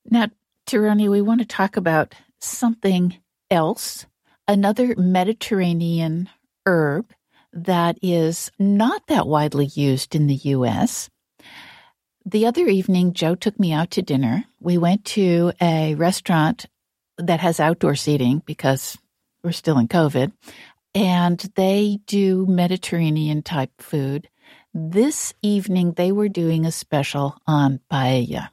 [0.04, 0.28] Now,
[0.66, 3.16] Tieraona, we want to talk about something
[3.50, 4.06] else,
[4.46, 6.28] another Mediterranean
[6.66, 7.10] herb
[7.52, 11.10] that is not that widely used in the U.S.
[12.24, 14.44] The other evening, Joe took me out to dinner.
[14.60, 16.66] We went to a restaurant
[17.18, 18.96] that has outdoor seating because
[19.42, 20.32] we're still in COVID,
[20.94, 24.28] and they do Mediterranean type food.
[24.72, 28.50] This evening, they were doing a special on paella.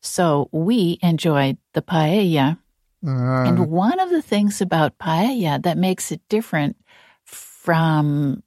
[0.00, 2.58] So we enjoyed the paella.
[3.06, 6.76] Uh, and one of the things about paella that makes it different
[7.24, 8.42] from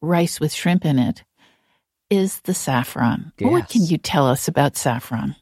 [0.00, 1.24] rice with shrimp in it
[2.10, 3.32] is the saffron.
[3.38, 3.50] Yes.
[3.50, 5.34] What can you tell us about saffron?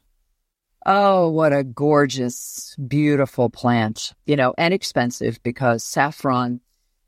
[0.85, 6.59] Oh, what a gorgeous, beautiful plant, you know, and expensive because saffron,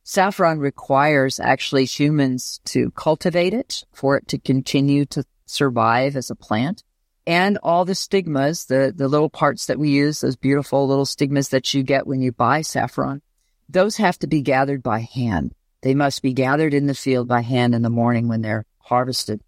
[0.03, 6.35] saffron requires actually humans to cultivate it for it to continue to survive as a
[6.35, 6.83] plant.
[7.27, 11.49] And all the stigmas, the, the little parts that we use, those beautiful little stigmas
[11.49, 13.21] that you get when you buy saffron,
[13.67, 15.53] those have to be gathered by hand.
[15.81, 19.41] They must be gathered in the field by hand in the morning when they're harvested.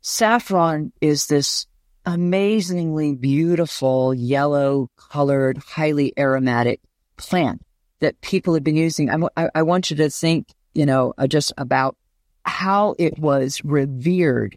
[0.00, 1.66] Saffron is this
[2.04, 6.80] amazingly beautiful, yellow colored, highly aromatic
[7.16, 7.62] plant
[8.00, 9.28] that people have been using.
[9.36, 11.96] I, I want you to think, you know, uh, just about
[12.44, 14.56] how it was revered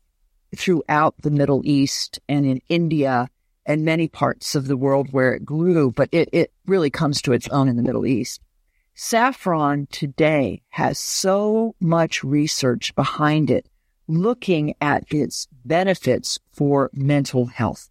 [0.56, 3.30] throughout the Middle East and in India
[3.66, 7.34] and many parts of the world where it grew, but it, it really comes to
[7.34, 8.42] its own in the Middle East.
[8.94, 13.68] Saffron today has so much research behind it
[14.08, 17.90] looking at its benefits for mental health,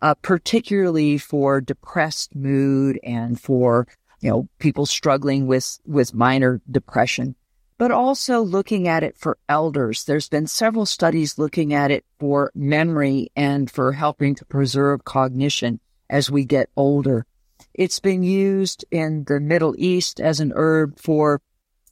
[0.00, 3.86] uh, particularly for depressed mood and for,
[4.20, 7.34] you know, people struggling with, with minor depression,
[7.78, 10.04] but also looking at it for elders.
[10.04, 15.80] There's been several studies looking at it for memory and for helping to preserve cognition
[16.08, 17.26] as we get older.
[17.72, 21.40] It's been used in the Middle East as an herb for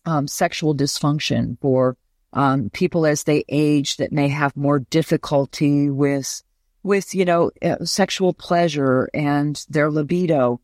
[0.05, 1.97] um, sexual dysfunction, for
[2.33, 6.43] um, people as they age that may have more difficulty with,
[6.83, 10.61] with, you know, uh, sexual pleasure and their libido.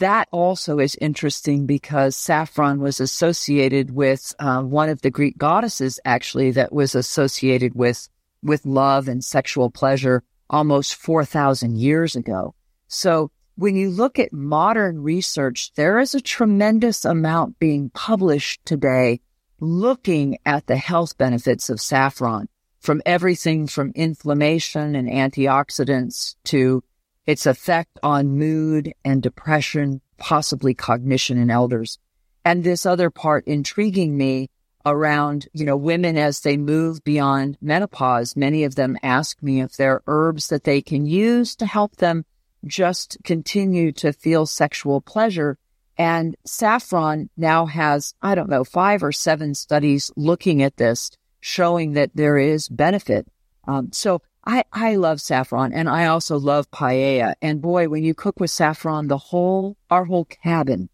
[0.00, 6.00] That also is interesting because saffron was associated with uh, one of the Greek goddesses,
[6.06, 8.08] actually, that was associated with
[8.42, 12.54] with love and sexual pleasure almost four thousand years ago.
[12.88, 19.20] So when you look at modern research, there is a tremendous amount being published today
[19.60, 22.48] looking at the health benefits of saffron
[22.80, 26.82] from everything from inflammation and antioxidants to
[27.26, 31.98] its effect on mood and depression, possibly cognition in elders.
[32.44, 34.50] And this other part intriguing me
[34.84, 39.76] around, you know, women as they move beyond menopause, many of them ask me if
[39.76, 42.26] there are herbs that they can use to help them
[42.66, 45.58] just continue to feel sexual pleasure
[45.96, 51.92] and saffron now has, I don't know, five or seven studies looking at this, showing
[51.92, 53.26] that there is benefit.
[53.66, 57.34] Um, so I, I love saffron and I also love paella.
[57.40, 60.88] And boy, when you cook with saffron, the whole, our whole cabin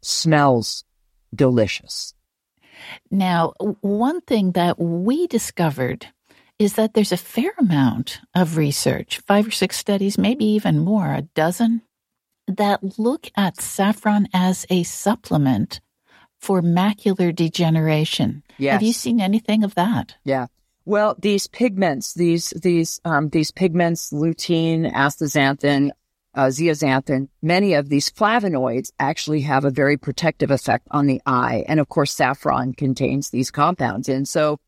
[0.00, 0.84] smells
[1.34, 2.14] delicious.
[3.10, 6.06] Now, one thing that we discovered
[6.58, 11.12] is that there's a fair amount of research, five or six studies, maybe even more,
[11.12, 11.82] a dozen
[12.46, 15.80] that look at saffron as a supplement
[16.38, 18.42] for macular degeneration.
[18.58, 18.72] Yes.
[18.74, 20.16] Have you seen anything of that?
[20.24, 20.46] Yeah.
[20.84, 25.90] Well, these pigments, these these um, these pigments, lutein, astaxanthin,
[26.34, 31.64] uh, zeaxanthin, many of these flavonoids actually have a very protective effect on the eye,
[31.68, 34.60] and of course, saffron contains these compounds, and so,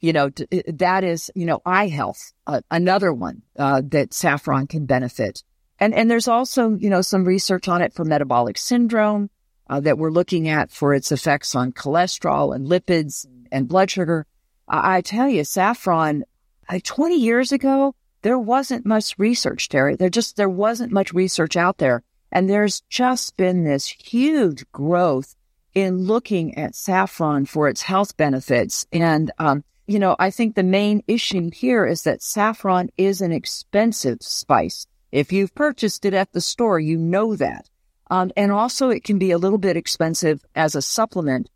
[0.00, 0.30] you know,
[0.68, 5.42] that is you know eye health, uh, another one uh, that saffron can benefit.
[5.84, 9.28] And, and there's also, you know, some research on it for metabolic syndrome
[9.68, 14.26] uh, that we're looking at for its effects on cholesterol and lipids and blood sugar.
[14.66, 16.24] I, tell you, saffron,
[16.70, 19.94] uh, 20 years ago, there wasn't much research, Terry.
[19.94, 22.02] There just, there wasn't much research out there.
[22.32, 25.36] And there's just been this huge growth
[25.74, 28.86] in looking at saffron for its health benefits.
[28.90, 33.32] And, um, you know, I think the main issue here is that saffron is an
[33.32, 34.86] expensive spice.
[35.14, 37.70] If you've purchased it at the store, you know that.
[38.10, 41.48] Um, and also it can be a little bit expensive as a supplement.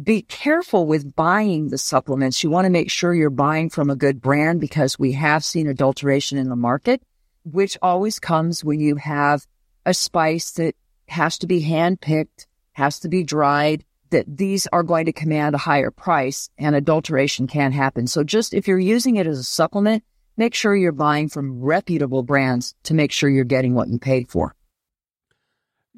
[0.00, 2.44] Be careful with buying the supplements.
[2.44, 5.66] You want to make sure you're buying from a good brand because we have seen
[5.66, 7.00] adulteration in the market,
[7.42, 9.46] which always comes when you have
[9.86, 10.74] a spice that
[11.08, 15.54] has to be hand picked, has to be dried, that these are going to command
[15.54, 18.08] a higher price and adulteration can happen.
[18.08, 20.04] So just if you're using it as a supplement,
[20.36, 24.28] make sure you're buying from reputable brands to make sure you're getting what you paid
[24.28, 24.54] for.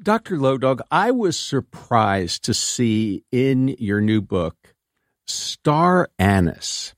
[0.01, 0.37] Dr.
[0.37, 4.55] Low Dog, I was surprised to see in your new book
[5.27, 6.93] star anise.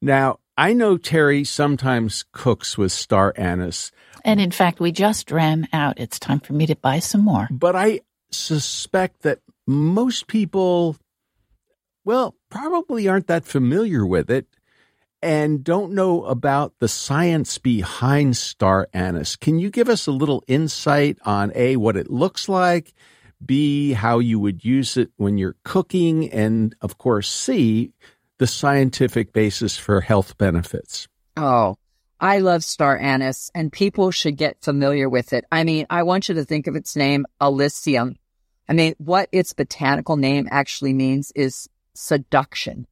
[0.00, 3.90] Now, I know Terry sometimes cooks with star anise.
[4.24, 5.98] And in fact, we just ran out.
[5.98, 7.48] It's time for me to buy some more.
[7.50, 8.00] But I
[8.30, 10.96] suspect that most people,
[12.04, 14.46] well, probably aren't that familiar with it
[15.24, 19.36] and don't know about the science behind star anise.
[19.36, 22.92] Can you give us a little insight on A, what it looks like,
[23.44, 27.92] B, how you would use it when you're cooking, and of course, C,
[28.36, 31.08] the scientific basis for health benefits?
[31.38, 31.76] Oh,
[32.20, 35.46] I love star anise and people should get familiar with it.
[35.50, 38.16] I mean, I want you to think of its name, Illicium.
[38.68, 42.86] I mean, what its botanical name actually means is seduction.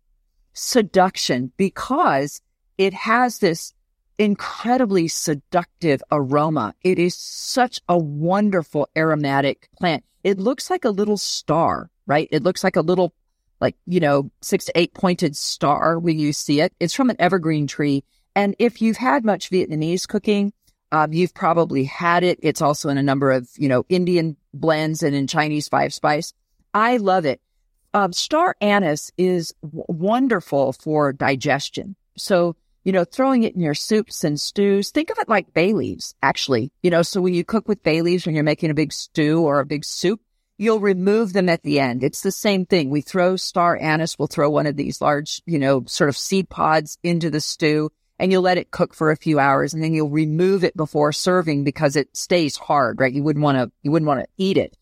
[0.53, 2.41] Seduction because
[2.79, 3.73] it has this
[4.19, 6.75] incredibly seductive aroma.
[6.83, 10.05] It is such a wonderful aromatic plant.
[10.23, 12.29] It looks like a little star, right?
[12.31, 13.15] It looks like a little,
[13.61, 16.73] like, you know, six to eight pointed star when you see it.
[16.79, 18.05] It's from an evergreen tree.
[18.37, 20.53] And if you've had much Vietnamese cooking,
[20.93, 22.39] um, you've probably had it.
[22.43, 26.33] It's also in a number of, you know, Indian blends and in Chinese five spice.
[26.75, 27.41] I love it.
[27.95, 31.97] Um, star anise is w- wonderful for digestion.
[32.17, 34.91] So you know, throwing it in your soups and stews.
[34.91, 36.73] Think of it like bay leaves, actually.
[36.83, 39.43] You know, so when you cook with bay leaves when you're making a big stew
[39.43, 40.21] or a big soup,
[40.59, 42.03] you'll remove them at the end.
[42.03, 42.91] It's the same thing.
[42.91, 44.19] We throw star anise.
[44.19, 47.91] We'll throw one of these large, you know, sort of seed pods into the stew
[48.19, 51.13] and you'll let it cook for a few hours and then you'll remove it before
[51.13, 53.13] serving because it stays hard, right?
[53.13, 54.77] You wouldn't want to, you wouldn't want to eat it.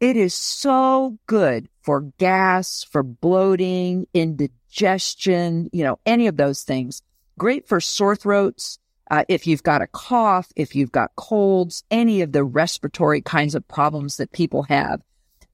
[0.00, 7.02] It is so good for gas, for bloating, indigestion, you know, any of those things.
[7.36, 8.78] Great for sore throats.
[9.10, 13.56] Uh, if you've got a cough, if you've got colds, any of the respiratory kinds
[13.56, 15.02] of problems that people have.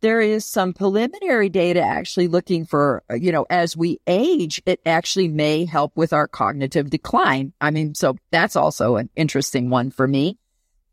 [0.02, 4.80] There is some preliminary data actually looking for, uh, you know, as we age, it
[4.84, 7.54] actually may help with our cognitive decline.
[7.62, 10.36] I mean, so that's also an interesting one for me.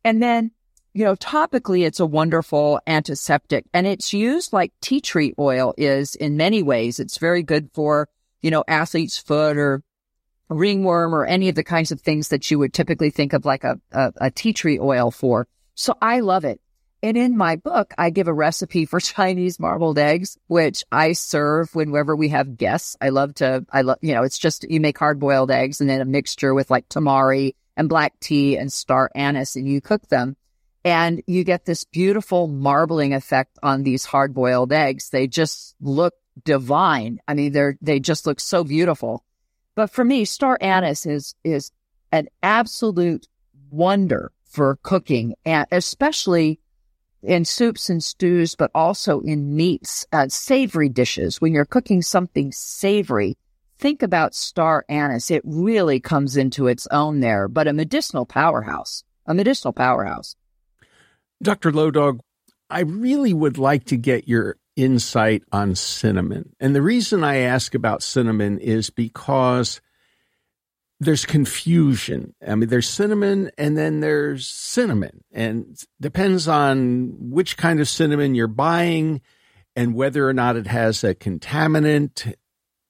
[0.05, 0.51] And then,
[0.93, 6.15] you know, topically, it's a wonderful antiseptic and it's used like tea tree oil is
[6.15, 6.99] in many ways.
[6.99, 8.09] It's very good for,
[8.41, 9.83] you know, athlete's foot or
[10.49, 13.63] ringworm or any of the kinds of things that you would typically think of like
[13.63, 15.47] a, a, a tea tree oil for.
[15.75, 16.59] So I love it.
[17.03, 21.73] And in my book, I give a recipe for Chinese marbled eggs, which I serve
[21.73, 22.97] whenever we have guests.
[22.99, 25.89] I love to, I love, you know, it's just, you make hard boiled eggs and
[25.89, 30.07] then a mixture with like tamari and black tea and star anise and you cook
[30.09, 30.35] them.
[30.83, 35.09] And you get this beautiful marbling effect on these hard boiled eggs.
[35.09, 37.19] They just look divine.
[37.27, 39.23] I mean, they're, they just look so beautiful.
[39.75, 41.71] But for me, star anise is, is
[42.11, 43.27] an absolute
[43.69, 46.59] wonder for cooking and especially
[47.23, 51.39] in soups and stews, but also in meats, uh, savory dishes.
[51.39, 53.37] When you're cooking something savory,
[53.77, 55.31] think about star anise.
[55.31, 60.35] It really comes into its own there, but a medicinal powerhouse, a medicinal powerhouse.
[61.41, 61.71] Dr.
[61.71, 62.19] Low Dog,
[62.69, 66.55] I really would like to get your insight on cinnamon.
[66.59, 69.81] And the reason I ask about cinnamon is because
[70.99, 72.35] there's confusion.
[72.47, 78.35] I mean, there's cinnamon and then there's cinnamon, and depends on which kind of cinnamon
[78.35, 79.21] you're buying
[79.75, 82.35] and whether or not it has a contaminant,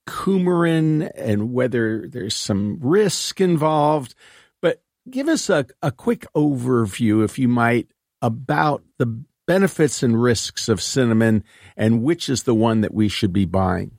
[0.08, 4.14] coumarin, and whether there's some risk involved.
[4.62, 7.88] But give us a, a quick overview, if you might,
[8.22, 11.44] about the benefits and risks of cinnamon
[11.76, 13.92] and which is the one that we should be buying?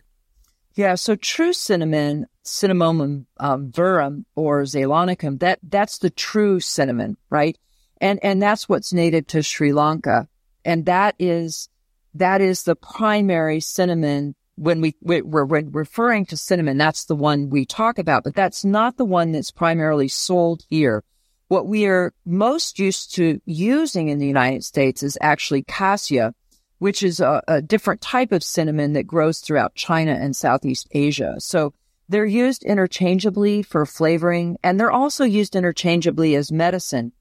[0.75, 7.59] Yeah, so true cinnamon, cinnamomum um, verum or zeylanicum, that that's the true cinnamon, right?
[8.01, 10.29] And and that's what's native to Sri Lanka,
[10.65, 11.69] and that is
[12.15, 16.79] that is the primary cinnamon when we we're, we're referring to cinnamon.
[16.79, 21.05] That's the one we talk about, but that's not the one that's primarily sold here.
[21.53, 26.35] What we are most used to using in the United States is actually cassia,
[26.79, 31.35] which is a, a different type of cinnamon that grows throughout China and Southeast Asia.
[31.41, 31.75] So
[32.09, 37.13] they're used interchangeably for flavoring, and they're also used interchangeably as medicine.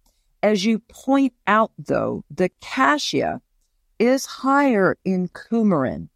[0.42, 3.42] As you point out, though, the cassia
[4.00, 6.08] is higher in coumarin.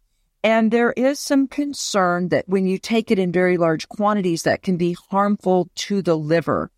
[0.42, 4.62] And there is some concern that when you take it in very large quantities, that
[4.62, 6.70] can be harmful to the liver.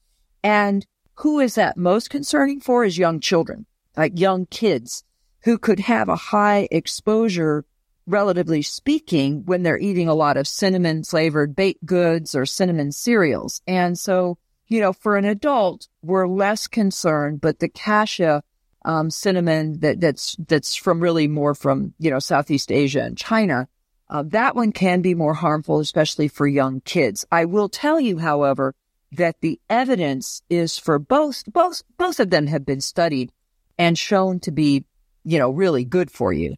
[0.43, 0.85] And
[1.19, 3.67] who is that most concerning for is young children,
[3.97, 5.03] like young kids
[5.43, 7.65] who could have a high exposure,
[8.07, 13.63] relatively speaking, when they're eating a lot of cinnamon flavored baked goods or cinnamon cereals.
[13.67, 14.39] And so,
[14.69, 18.45] you know, for an adult, we're less concerned, but the cassia
[18.85, 23.69] um, cinnamon that, that's, that's from really more from, you know, Southeast Asia and China,
[24.09, 27.25] uh, that one can be more harmful, especially for young kids.
[27.33, 28.77] I will tell you, however,
[29.13, 33.33] that the evidence is for both, both, both of them have been studied
[33.79, 34.85] and shown to be,
[35.25, 36.55] you know, really good for you.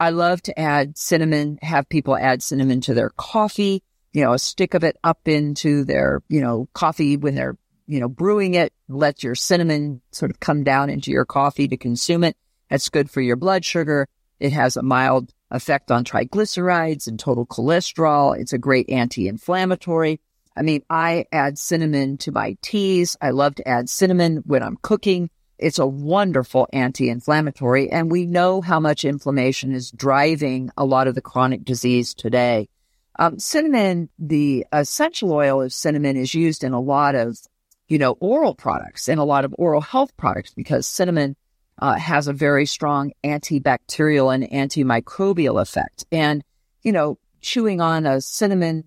[0.00, 3.82] I love to add cinnamon, have people add cinnamon to their coffee,
[4.12, 8.00] you know, a stick of it up into their, you know, coffee when they're, you
[8.00, 12.24] know, brewing it, let your cinnamon sort of come down into your coffee to consume
[12.24, 12.36] it.
[12.68, 14.08] That's good for your blood sugar.
[14.40, 18.36] It has a mild effect on triglycerides and total cholesterol.
[18.36, 20.20] It's a great anti-inflammatory.
[20.56, 23.16] I mean, I add cinnamon to my teas.
[23.20, 25.30] I love to add cinnamon when I'm cooking.
[25.58, 27.90] It's a wonderful anti-inflammatory.
[27.90, 32.68] And we know how much inflammation is driving a lot of the chronic disease today.
[33.18, 37.38] Um, cinnamon, the essential oil of cinnamon is used in a lot of,
[37.88, 41.36] you know, oral products and a lot of oral health products because cinnamon
[41.78, 46.04] uh, has a very strong antibacterial and antimicrobial effect.
[46.10, 46.42] And,
[46.82, 48.84] you know, chewing on a cinnamon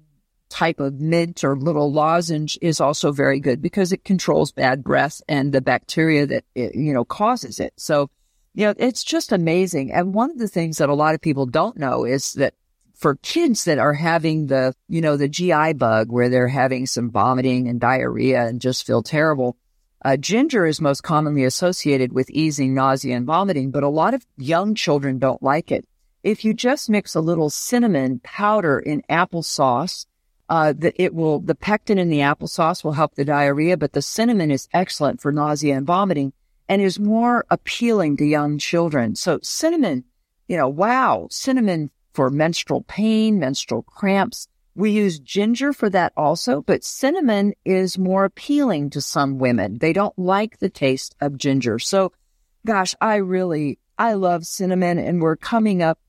[0.56, 5.22] type of mint or little lozenge is also very good because it controls bad breath
[5.28, 7.74] and the bacteria that, it, you know, causes it.
[7.76, 8.10] So,
[8.54, 9.92] you know, it's just amazing.
[9.92, 12.54] And one of the things that a lot of people don't know is that
[12.94, 17.12] for kids that are having the, you know, the GI bug where they're having some
[17.12, 19.58] vomiting and diarrhea and just feel terrible,
[20.06, 24.26] uh, ginger is most commonly associated with easing nausea and vomiting, but a lot of
[24.38, 25.86] young children don't like it.
[26.24, 30.06] If you just mix a little cinnamon powder in applesauce,
[30.50, 34.02] uh, that it will, the pectin in the applesauce will help the diarrhea, but the
[34.02, 36.34] cinnamon is excellent for nausea and vomiting
[36.68, 39.16] and is more appealing to young children.
[39.16, 40.04] So cinnamon,
[40.48, 44.48] you know, wow, cinnamon for menstrual pain, menstrual cramps.
[44.76, 49.78] We use ginger for that also, but cinnamon is more appealing to some women.
[49.78, 51.80] They don't like the taste of ginger.
[51.80, 52.12] So,
[52.66, 56.00] gosh, I really, I love cinnamon and we're coming up,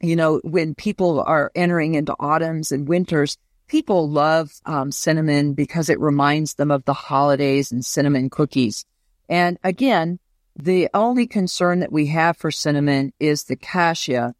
[0.00, 3.36] you know, when people are entering into autumns and winters,
[3.66, 8.84] people love um, cinnamon because it reminds them of the holidays and cinnamon cookies.
[9.28, 10.18] And again,
[10.56, 14.34] the only concern that we have for cinnamon is the cassia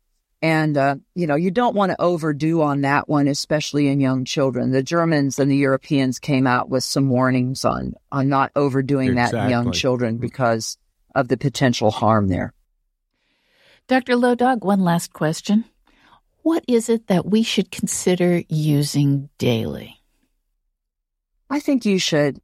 [0.45, 4.27] and, uh, you know, you don't want to overdo on that one, especially in young
[4.27, 4.73] children.
[4.73, 9.39] The Germans and the Europeans came out with some warnings on, on not overdoing exactly.
[9.39, 10.77] that in young children because
[11.15, 12.53] of the potential harm there.
[13.89, 14.17] Dr.
[14.17, 15.65] Low Dog, one last question.
[16.45, 20.03] What is it that we should consider using daily?
[21.49, 22.39] I think you should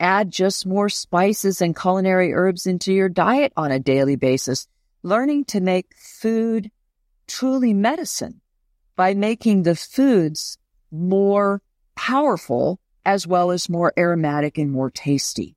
[0.00, 4.66] add just more spices and culinary herbs into your diet on a daily basis.
[5.04, 6.72] Learning to make food
[7.28, 8.40] truly medicine
[8.96, 10.58] by making the foods
[10.90, 11.62] more
[11.94, 15.54] powerful as well as more aromatic and more tasty.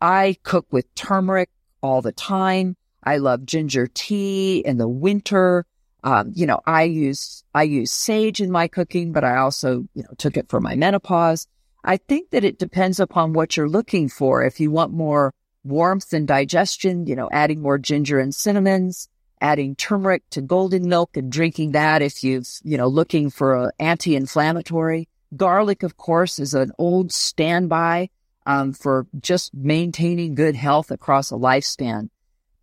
[0.00, 1.50] I cook with turmeric
[1.84, 2.76] all the time.
[3.04, 5.64] I love ginger tea in the winter.
[6.04, 10.02] Um, you know, I use, I use sage in my cooking, but I also, you
[10.02, 11.46] know, took it for my menopause.
[11.84, 14.42] I think that it depends upon what you're looking for.
[14.44, 15.34] If you want more
[15.64, 19.08] warmth and digestion, you know, adding more ginger and cinnamons
[19.40, 23.70] adding turmeric to golden milk and drinking that if you've, you know, looking for an
[23.78, 25.08] anti-inflammatory.
[25.36, 28.08] Garlic, of course, is an old standby
[28.46, 32.08] um, for just maintaining good health across a lifespan.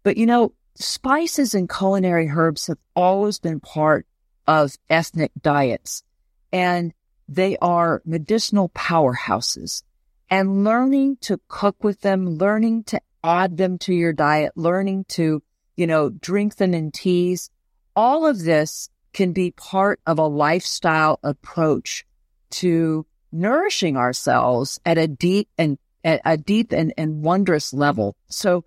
[0.04, 4.06] But, you know, spices and culinary herbs have always been part
[4.48, 6.04] of ethnic diets
[6.52, 6.94] and
[7.28, 9.84] they are medicinal powerhouses
[10.30, 15.42] and learning to cook with them, learning to add them to your diet, learning to
[15.76, 17.50] you know, drink them in teas.
[17.96, 22.06] All of this can be part of a lifestyle approach
[22.52, 28.16] to nourishing ourselves at a deep and at a deep and, and wondrous level.
[28.28, 28.64] So,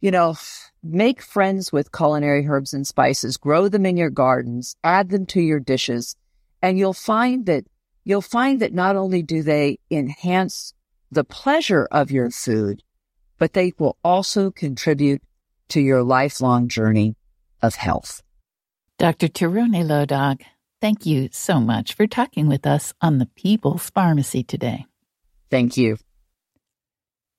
[0.00, 0.36] you know,
[0.82, 5.40] make friends with culinary herbs and spices, grow them in your gardens, add them to
[5.40, 6.16] your dishes,
[6.62, 7.64] and you'll find that
[8.04, 10.74] you'll find that not only do they enhance
[11.10, 12.82] the pleasure of your food,
[13.38, 15.22] but they will also contribute
[15.68, 17.16] to your lifelong journey
[17.62, 18.22] of health.
[18.98, 19.28] Dr.
[19.28, 20.42] Tieraona Low Dog,
[20.80, 24.86] thank you so much for talking with us on the People's Pharmacy today.
[25.50, 25.98] Thank you.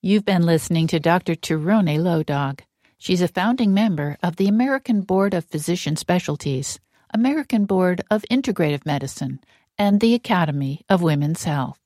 [0.00, 1.34] You've been listening to Dr.
[1.34, 2.62] Tieraona Low Dog.
[2.98, 6.78] She's a founding member of the American Board of Physician Specialties,
[7.12, 9.40] American Board of Integrative Medicine,
[9.76, 11.80] and the Academy of Women's Health.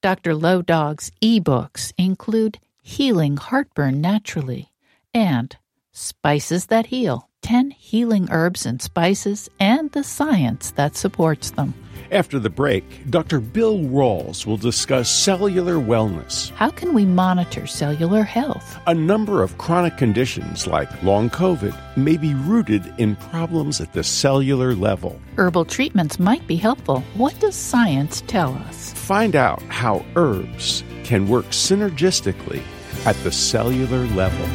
[0.00, 0.34] Dr.
[0.34, 4.72] Low Dog's e-books include Healing Heartburn Naturally
[5.12, 5.54] and
[5.92, 11.74] Spices That Heal 10 healing herbs and spices and the science that supports them.
[12.12, 13.38] After the break, Dr.
[13.38, 16.50] Bill Rawls will discuss cellular wellness.
[16.50, 18.78] How can we monitor cellular health?
[18.88, 24.02] A number of chronic conditions like long COVID may be rooted in problems at the
[24.02, 25.20] cellular level.
[25.36, 27.02] Herbal treatments might be helpful.
[27.14, 28.92] What does science tell us?
[28.94, 32.62] Find out how herbs can work synergistically
[33.06, 34.46] at the cellular level.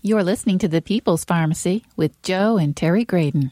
[0.00, 3.50] You're listening to the People's Pharmacy with Joe and Terry Graedon.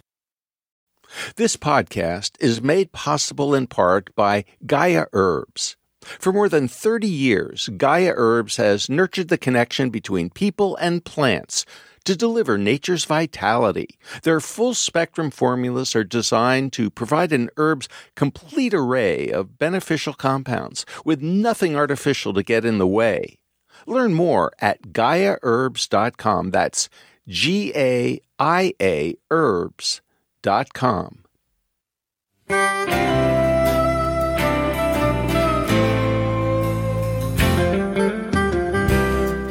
[1.35, 5.77] This podcast is made possible in part by Gaia Herbs.
[6.03, 11.67] For more than 30 years, Gaia Herbs has nurtured the connection between people and plants
[12.05, 13.99] to deliver nature's vitality.
[14.23, 20.87] Their full spectrum formulas are designed to provide an herb's complete array of beneficial compounds
[21.05, 23.41] with nothing artificial to get in the way.
[23.87, 26.51] Learn more at GaiaHerbs.com.
[26.51, 26.89] That's
[27.29, 31.23] G A I A herbs.com.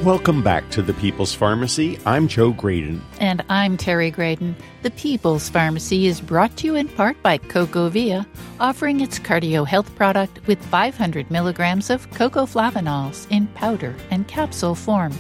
[0.06, 1.98] Welcome back to the People's Pharmacy.
[2.06, 3.02] I'm Joe Graedon.
[3.20, 4.54] And I'm Terry Graedon.
[4.84, 8.28] The People's Pharmacy is brought to you in part by CocoVia,
[8.60, 14.76] offering its cardio health product with 500 milligrams of cocoa cocoflavanols in powder and capsule
[14.76, 15.12] form.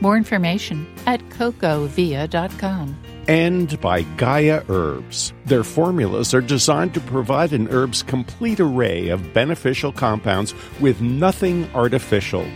[0.00, 2.96] More information at cocovia.com.
[3.28, 5.34] And by Gaia Herbs.
[5.44, 11.68] Their formulas are designed to provide an herb's complete array of beneficial compounds with nothing
[11.74, 12.46] artificial.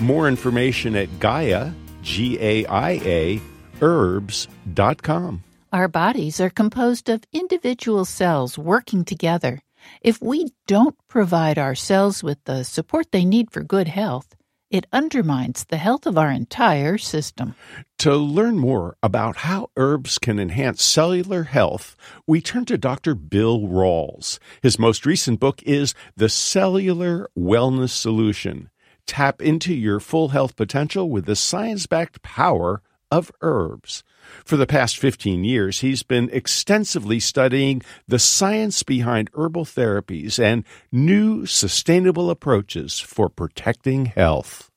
[0.00, 1.70] More information at Gaia,
[2.02, 3.40] G A I A,
[3.80, 5.42] herbs.com.
[5.72, 9.60] Our bodies are composed of individual cells working together.
[10.00, 14.34] If we don't provide our cells with the support they need for good health,
[14.70, 17.54] it undermines the health of our entire system.
[17.98, 23.14] To learn more about how herbs can enhance cellular health, we turn to Dr.
[23.14, 24.38] Bill Rawls.
[24.62, 28.70] His most recent book is The Cellular Wellness Solution
[29.06, 34.02] Tap into your full health potential with the science backed power of herbs.
[34.44, 40.64] For the past 15 years, he's been extensively studying the science behind herbal therapies and
[40.90, 44.70] new sustainable approaches for protecting health.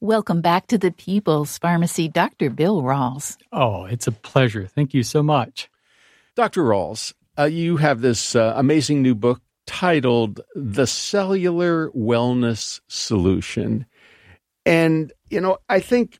[0.00, 2.50] Welcome back to the People's Pharmacy, Dr.
[2.50, 3.38] Bill Rawls.
[3.50, 4.66] Oh, it's a pleasure.
[4.66, 5.70] Thank you so much.
[6.34, 6.64] Dr.
[6.64, 13.86] Rawls, uh, you have this uh, amazing new book titled The Cellular Wellness Solution.
[14.64, 16.18] And, you know, I think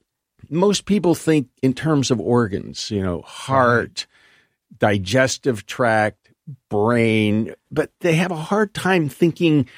[0.50, 4.06] most people think in terms of organs, you know, heart,
[4.78, 6.30] digestive tract,
[6.68, 9.68] brain, but they have a hard time thinking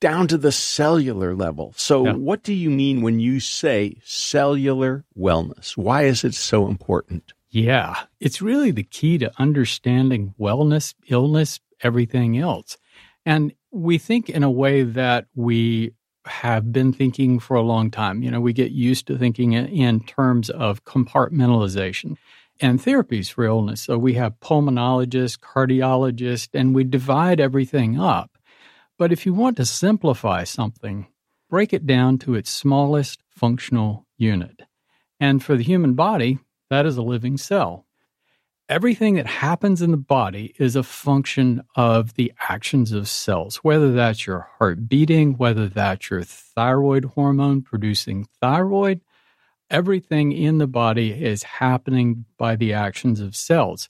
[0.00, 1.72] down to the cellular level.
[1.76, 2.12] So, yeah.
[2.14, 5.76] what do you mean when you say cellular wellness?
[5.76, 7.32] Why is it so important?
[7.50, 12.76] Yeah, it's really the key to understanding wellness, illness, everything else.
[13.26, 15.92] And we think in a way that we
[16.26, 18.22] have been thinking for a long time.
[18.22, 22.16] You know, we get used to thinking in terms of compartmentalization
[22.60, 23.82] and therapies for illness.
[23.82, 28.38] So we have pulmonologists, cardiologists, and we divide everything up.
[28.98, 31.06] But if you want to simplify something,
[31.48, 34.62] break it down to its smallest functional unit.
[35.18, 37.86] And for the human body, that is a living cell
[38.70, 43.92] everything that happens in the body is a function of the actions of cells, whether
[43.92, 49.00] that's your heart beating, whether that's your thyroid hormone producing thyroid.
[49.70, 53.88] Everything in the body is happening by the actions of cells.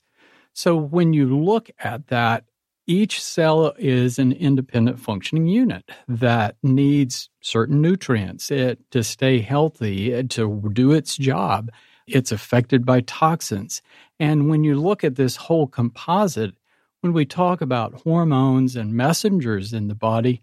[0.53, 2.45] So when you look at that,
[2.87, 10.23] each cell is an independent functioning unit that needs certain nutrients it, to stay healthy,
[10.23, 11.69] to do its job.
[12.13, 13.81] It's affected by toxins.
[14.19, 16.55] And when you look at this whole composite,
[17.01, 20.41] when we talk about hormones and messengers in the body,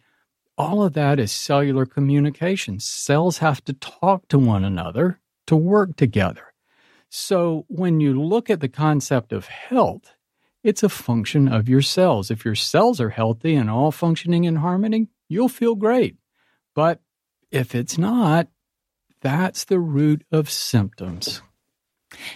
[0.56, 2.80] all of that is cellular communication.
[2.80, 6.52] Cells have to talk to one another to work together.
[7.10, 10.14] So when you look at the concept of health,
[10.64, 12.30] it's a function of your cells.
[12.30, 16.16] If your cells are healthy and all functioning in harmony, you'll feel great.
[16.74, 17.00] But
[17.50, 18.48] if it's not,
[19.20, 21.40] that's the root of symptoms.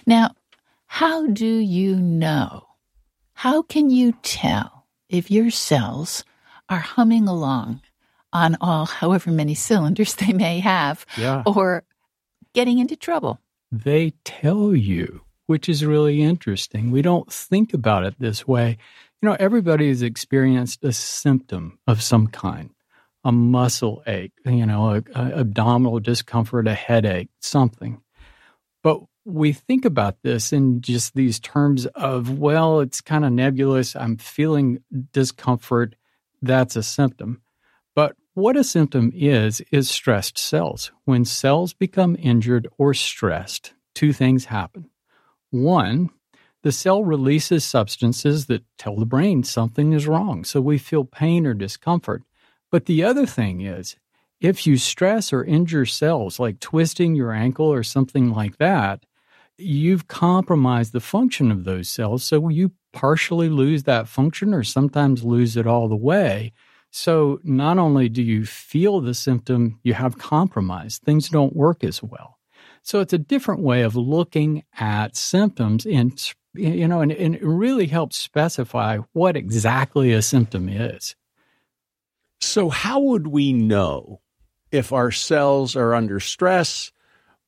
[0.05, 0.35] Now,
[0.85, 2.67] how do you know?
[3.33, 6.23] How can you tell if your cells
[6.69, 7.81] are humming along
[8.31, 11.43] on all however many cylinders they may have yeah.
[11.45, 11.83] or
[12.53, 13.39] getting into trouble?
[13.71, 16.91] They tell you, which is really interesting.
[16.91, 18.77] We don't think about it this way.
[19.21, 22.69] You know, everybody has experienced a symptom of some kind
[23.23, 28.01] a muscle ache, you know, a, a abdominal discomfort, a headache, something.
[28.83, 33.95] But we think about this in just these terms of, well, it's kind of nebulous.
[33.95, 35.95] I'm feeling discomfort.
[36.41, 37.41] That's a symptom.
[37.95, 40.91] But what a symptom is, is stressed cells.
[41.05, 44.89] When cells become injured or stressed, two things happen.
[45.51, 46.09] One,
[46.63, 50.43] the cell releases substances that tell the brain something is wrong.
[50.43, 52.23] So we feel pain or discomfort.
[52.71, 53.95] But the other thing is,
[54.41, 59.05] if you stress or injure cells, like twisting your ankle or something like that,
[59.57, 62.23] you've compromised the function of those cells.
[62.23, 66.53] So you partially lose that function or sometimes lose it all the way.
[66.91, 70.99] So not only do you feel the symptom, you have compromise.
[70.99, 72.37] Things don't work as well.
[72.83, 77.43] So it's a different way of looking at symptoms and you know, and, and it
[77.43, 81.15] really helps specify what exactly a symptom is.
[82.41, 84.21] So how would we know
[84.71, 86.91] if our cells are under stress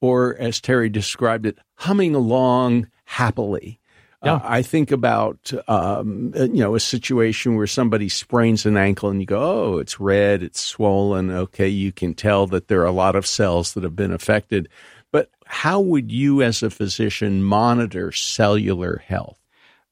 [0.02, 3.80] or as Terry described it, humming along happily?
[4.24, 4.36] Yeah.
[4.36, 9.10] Uh, I think about um, uh, you know a situation where somebody sprains an ankle
[9.10, 11.30] and you go, oh, it's red, it's swollen.
[11.30, 14.68] Okay, you can tell that there are a lot of cells that have been affected.
[15.12, 19.40] But how would you, as a physician, monitor cellular health?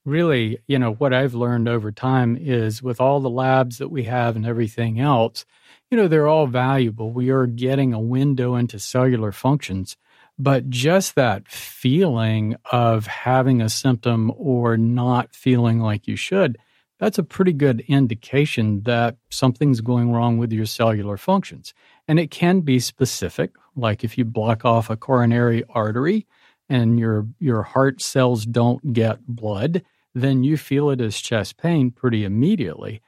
[0.06, 4.04] Really, you know, what I've learned over time is with all the labs that we
[4.04, 5.46] have and everything else,
[5.94, 7.12] you know, they're all valuable.
[7.12, 9.96] We are getting a window into cellular functions
[10.38, 16.58] but just that feeling of having a symptom or not feeling like you should,
[17.00, 21.74] that's a pretty good indication that something's going wrong with your cellular functions.
[22.08, 26.26] And it can be specific, like if you block off a coronary artery
[26.70, 29.84] and your your heart cells don't get blood,
[30.16, 33.02] then you feel it as chest pain pretty immediately.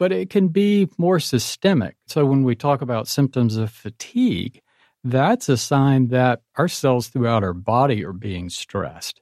[0.00, 1.96] But it can be more systemic.
[2.06, 4.62] So when we talk about symptoms of fatigue,
[5.04, 9.20] that's a sign that our cells throughout our body are being stressed.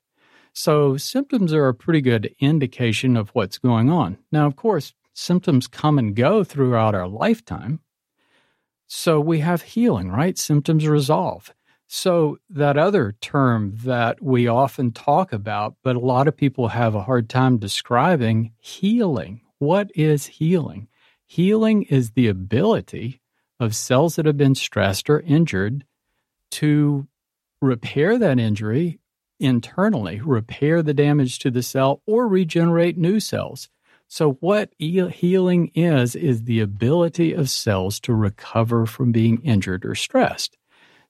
[0.53, 4.19] So, symptoms are a pretty good indication of what's going on.
[4.33, 7.79] Now, of course, symptoms come and go throughout our lifetime.
[8.89, 10.37] So, we have healing, right?
[10.37, 11.55] Symptoms resolve.
[11.87, 16.97] So, that other term that we often talk about, but a lot of people have
[16.97, 19.43] a hard time describing healing.
[19.59, 20.89] What is healing?
[21.27, 23.21] Healing is the ability
[23.61, 25.85] of cells that have been stressed or injured
[26.53, 27.09] to
[27.61, 29.01] repair that injury
[29.41, 33.69] internally, repair the damage to the cell, or regenerate new cells.
[34.07, 39.95] So, what healing is, is the ability of cells to recover from being injured or
[39.95, 40.57] stressed.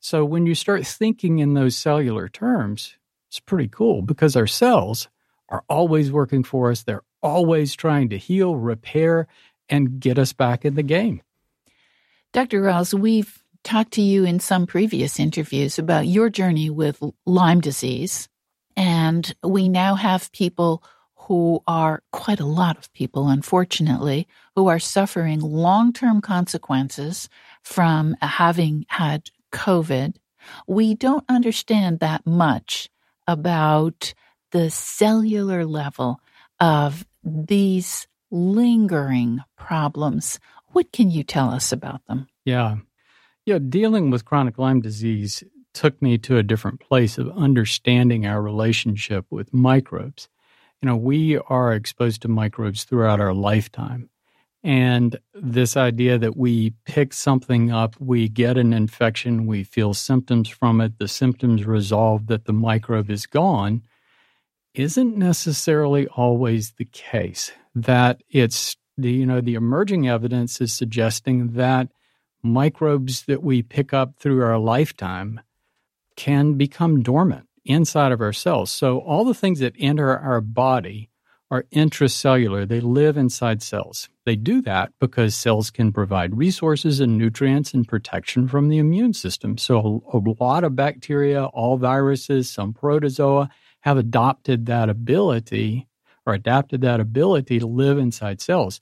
[0.00, 2.96] So, when you start thinking in those cellular terms,
[3.28, 5.08] it's pretty cool because our cells
[5.48, 6.82] are always working for us.
[6.82, 9.26] They're always trying to heal, repair,
[9.68, 11.22] and get us back in the game.
[12.32, 12.62] Dr.
[12.62, 18.28] Rawls, we've talked to you in some previous interviews about your journey with Lyme disease.
[18.76, 20.82] And we now have people
[21.14, 27.28] who are quite a lot of people, unfortunately, who are suffering long term consequences
[27.62, 30.16] from having had COVID.
[30.66, 32.88] We don't understand that much
[33.26, 34.14] about
[34.52, 36.20] the cellular level
[36.60, 40.38] of these lingering problems
[40.72, 42.28] what can you tell us about them?
[42.44, 42.76] Yeah.
[43.46, 45.42] Yeah, dealing with chronic Lyme disease
[45.74, 50.28] took me to a different place of understanding our relationship with microbes.
[50.82, 54.10] You know, we are exposed to microbes throughout our lifetime.
[54.62, 60.48] And this idea that we pick something up, we get an infection, we feel symptoms
[60.48, 63.82] from it, the symptoms resolve that the microbe is gone,
[64.74, 67.52] isn't necessarily always the case.
[67.74, 71.88] That it's the you know the emerging evidence is suggesting that
[72.42, 75.40] microbes that we pick up through our lifetime
[76.16, 78.70] can become dormant inside of our cells.
[78.70, 81.10] So all the things that enter our body
[81.50, 82.68] are intracellular.
[82.68, 84.08] They live inside cells.
[84.26, 89.14] They do that because cells can provide resources and nutrients and protection from the immune
[89.14, 89.56] system.
[89.56, 93.48] So a, a lot of bacteria, all viruses, some protozoa
[93.80, 95.88] have adopted that ability
[96.26, 98.80] or adapted that ability to live inside cells.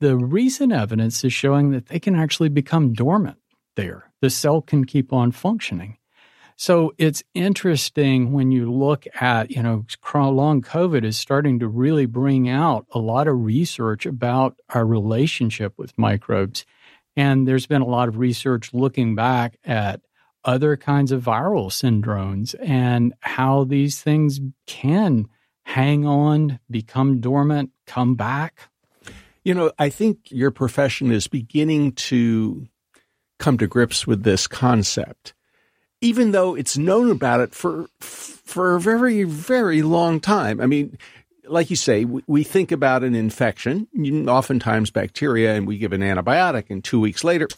[0.00, 3.38] The recent evidence is showing that they can actually become dormant
[3.76, 4.10] there.
[4.20, 5.98] The cell can keep on functioning.
[6.56, 12.06] So it's interesting when you look at, you know, long COVID is starting to really
[12.06, 16.64] bring out a lot of research about our relationship with microbes.
[17.16, 20.00] And there's been a lot of research looking back at
[20.44, 25.28] other kinds of viral syndromes and how these things can
[25.62, 28.68] hang on, become dormant, come back.
[29.42, 32.66] You know, I think your profession is beginning to
[33.38, 35.34] come to grips with this concept,
[36.00, 40.60] even though it's known about it for for a very very long time.
[40.60, 40.98] I mean,
[41.46, 43.86] like you say, we, think about an infection,
[44.28, 47.48] oftentimes bacteria, and we give an antibiotic, and two weeks later,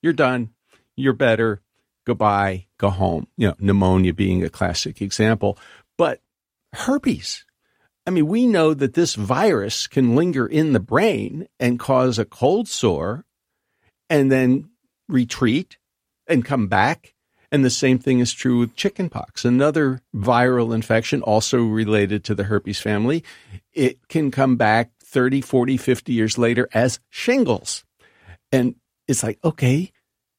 [0.00, 0.50] you're done,
[0.96, 1.60] you're better,
[2.04, 3.26] goodbye, go home.
[3.36, 5.58] You know, pneumonia being a classic example,
[5.96, 6.20] but
[6.72, 7.44] herpes
[8.06, 12.24] I mean, we know that this virus can linger in the brain and cause a
[12.24, 13.24] cold sore
[14.10, 14.70] and then
[15.08, 15.78] retreat
[16.26, 17.14] and come back.
[17.50, 22.44] And the same thing is true with chickenpox, another viral infection also related to the
[22.44, 23.22] herpes family.
[23.72, 27.84] It can come back 30, 40, 50 years later as shingles.
[28.50, 28.74] And
[29.06, 29.92] it's like, okay,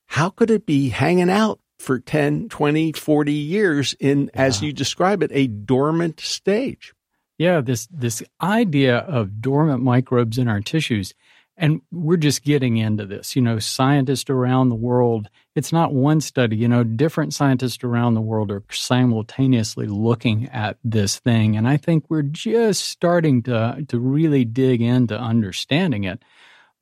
[0.07, 4.41] how could it be hanging out for 10, 20, 40 years in, yeah.
[4.41, 6.93] as you describe it, a dormant stage?
[7.37, 11.13] Yeah, this this idea of dormant microbes in our tissues
[11.57, 13.35] and we're just getting into this.
[13.35, 18.13] You know, scientists around the world, it's not one study, you know, different scientists around
[18.13, 21.55] the world are simultaneously looking at this thing.
[21.55, 26.21] And I think we're just starting to, to really dig into understanding it.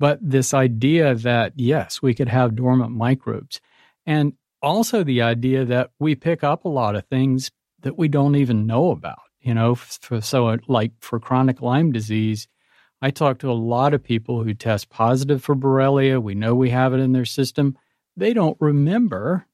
[0.03, 3.61] But this idea that, yes, we could have dormant microbes.
[4.05, 7.51] And also the idea that we pick up a lot of things
[7.83, 9.21] that we don't even know about.
[9.39, 12.49] You know, for, so uh, like for chronic Lyme disease,
[13.01, 16.21] I talk to a lot of people who test positive for Borrelia.
[16.21, 17.77] We know we have it in their system.
[18.17, 19.47] They don't remember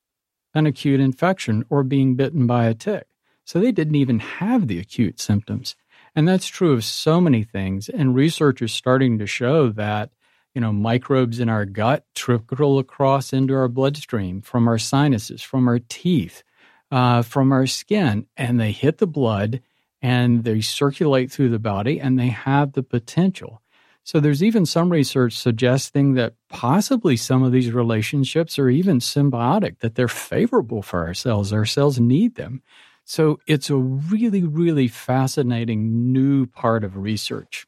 [0.56, 3.06] an acute infection or being bitten by a tick.
[3.46, 5.76] So they didn't even have the acute symptoms.
[6.16, 7.88] And that's true of so many things.
[7.88, 10.10] And research is starting to show that,
[10.54, 15.68] you know, microbes in our gut trickle across into our bloodstream from our sinuses, from
[15.68, 16.44] our teeth,
[16.92, 19.62] uh, from our skin, and they hit the blood
[20.02, 23.62] and they circulate through the body and they have the potential.
[24.04, 29.80] So there's even some research suggesting that possibly some of these relationships are even symbiotic,
[29.80, 31.54] that they're favorable for our cells.
[31.54, 32.64] Our cells need them.
[33.06, 37.68] So it's a really, really fascinating new part of research.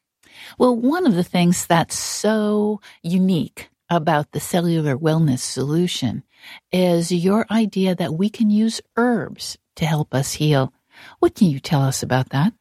[0.57, 6.23] Well, one of the things that's so unique about the cellular wellness solution
[6.71, 10.73] is your idea that we can use herbs to help us heal.
[11.19, 12.53] What can you tell us about that?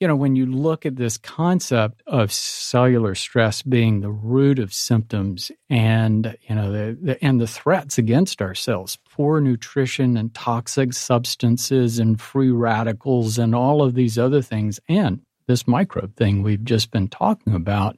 [0.00, 4.74] You know, when you look at this concept of cellular stress being the root of
[4.74, 10.92] symptoms and, you know, the, the, and the threats against ourselves, poor nutrition and toxic
[10.94, 16.64] substances and free radicals and all of these other things, and this microbe thing we've
[16.64, 17.96] just been talking about,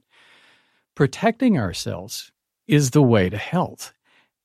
[0.95, 2.33] protecting ourselves
[2.67, 3.93] is the way to health.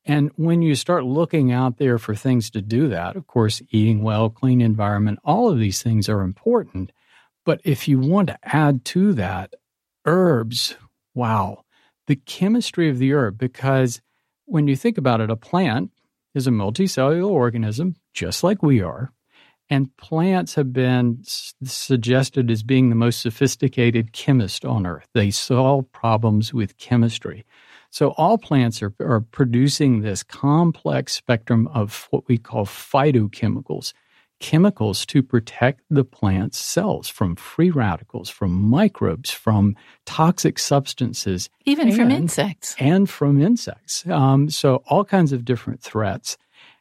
[0.06, 4.02] And when you start looking out there for things to do that, of course, eating
[4.02, 6.92] well, clean environment, all of these things are important.
[7.46, 9.54] But if you want to add to that,
[10.06, 10.76] herbs,
[11.14, 11.64] wow,
[12.08, 14.02] the chemistry of the herb, because
[14.46, 15.92] when you think about it, a plant
[16.34, 19.12] is a multicellular organism, just like we are.
[19.72, 25.08] And plants have been suggested as being the most sophisticated chemist on earth.
[25.14, 27.46] They solve problems with chemistry.
[27.90, 33.94] So all plants are, are producing this complex spectrum of what we call phytochemicals,
[34.42, 41.50] chemicals to protect the plant's cells from free radicals, from microbes, from toxic substances.
[41.64, 42.76] Even and, from insects.
[42.78, 44.06] And from insects.
[44.08, 46.38] Um, so all kinds of different threats.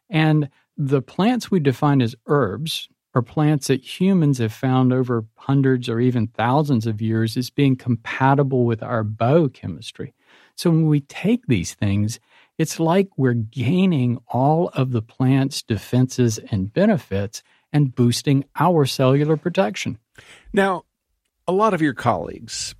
[0.09, 0.49] And
[0.87, 5.99] the plants we define as herbs are plants that humans have found over hundreds or
[5.99, 10.13] even thousands of years as being compatible with our biochemistry.
[10.55, 12.19] So when we take these things,
[12.57, 19.37] it's like we're gaining all of the plant's defenses and benefits and boosting our cellular
[19.37, 19.99] protection.
[20.51, 20.85] Now,
[21.47, 22.73] a lot of your colleagues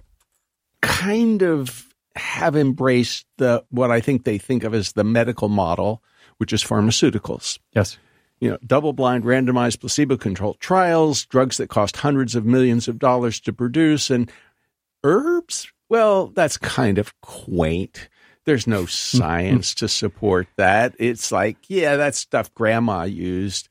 [0.82, 6.02] kind of have embraced the what I think they think of as the medical model,
[6.42, 7.60] which is pharmaceuticals.
[7.74, 7.98] Yes.
[8.42, 13.00] You know, double blind, randomized, placebo controlled trials, drugs that cost hundreds of millions of
[13.00, 14.30] dollars to produce, and
[15.04, 18.08] herbs well, that's kind of quaint.
[18.46, 20.96] There's no science to support that.
[20.98, 23.68] It's like, yeah, that's stuff grandma used.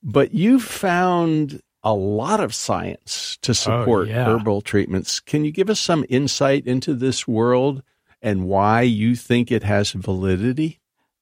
[0.00, 4.26] But you found a lot of science to oh, support oh, yeah.
[4.26, 5.18] herbal treatments.
[5.18, 7.82] Can you give us some insight into this world
[8.22, 10.79] and why you think it has validity?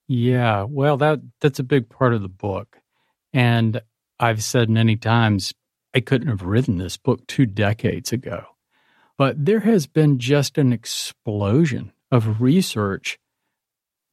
[0.09, 2.79] Yeah, well, that that's a big part of the book.
[3.33, 3.83] And
[4.19, 5.55] I've said many times
[5.95, 8.45] I couldn't have written this book 2 decades ago.
[9.19, 13.19] But there has been just an explosion of research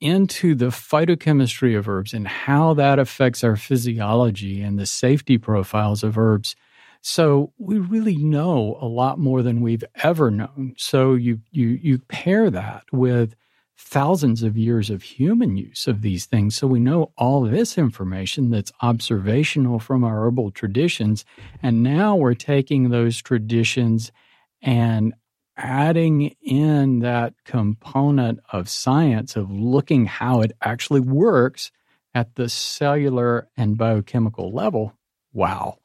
[0.02, 6.04] into the phytochemistry of herbs and how that affects our physiology and the safety profiles
[6.04, 6.56] of herbs.
[7.02, 10.74] So we really know a lot more than we've ever known.
[10.78, 13.36] So you you you pair that with
[13.78, 16.56] thousands of years of human use of these things.
[16.56, 21.26] So we know all this information that's observational from our herbal traditions.
[21.62, 24.12] And now we're taking those traditions
[24.62, 25.14] and
[25.58, 31.72] adding in that component of science of looking how it actually works
[32.14, 34.94] at the cellular and biochemical level.
[35.34, 35.80] Wow.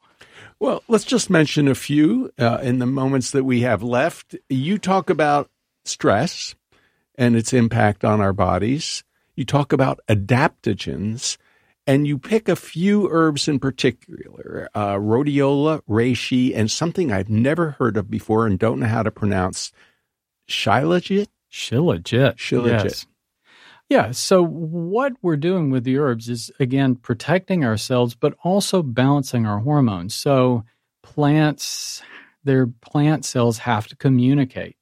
[0.59, 4.35] Well, let's just mention a few uh, in the moments that we have left.
[4.49, 5.49] You talk about
[5.83, 6.55] stress
[7.15, 9.03] and its impact on our bodies.
[9.35, 11.37] You talk about adaptogens
[11.87, 17.71] and you pick a few herbs in particular uh, rhodiola, reishi, and something I've never
[17.71, 19.71] heard of before and don't know how to pronounce
[20.47, 21.27] shilajit.
[21.51, 22.35] Shilajit.
[22.35, 22.83] Shilajit.
[22.83, 23.07] Yes.
[23.89, 24.11] Yeah.
[24.11, 29.59] So, what we're doing with the herbs is, again, protecting ourselves, but also balancing our
[29.59, 30.15] hormones.
[30.15, 30.63] So,
[31.03, 32.01] plants,
[32.43, 34.77] their plant cells have to communicate,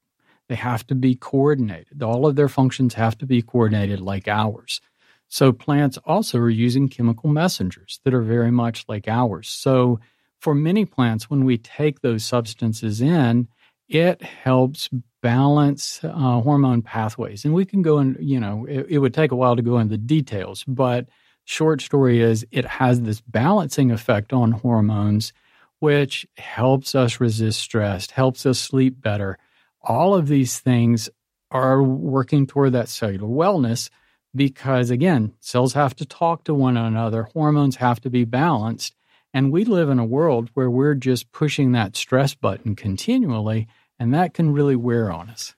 [0.50, 2.04] they have to be coordinated.
[2.04, 4.82] All of their functions have to be coordinated like ours.
[5.28, 9.48] So, plants also are using chemical messengers that are very much like ours.
[9.48, 10.00] So,
[10.40, 13.48] for many plants, when we take those substances in,
[13.88, 14.90] it helps
[15.22, 16.10] balance uh,
[16.42, 17.46] hormone pathways.
[17.46, 19.78] And we can go in, you know, it, it would take a while to go
[19.78, 21.08] into the details, but
[21.46, 25.34] short story is it has this balancing effect on hormones,
[25.80, 29.38] which helps us resist stress, helps us sleep better.
[29.82, 31.10] All of these things
[31.52, 33.90] are working toward that cellular wellness
[34.36, 38.96] because, again, cells have to talk to one another, hormones have to be balanced.
[39.34, 43.68] And we live in a world where we're just pushing that stress button continually
[44.00, 45.56] and that can really wear on us.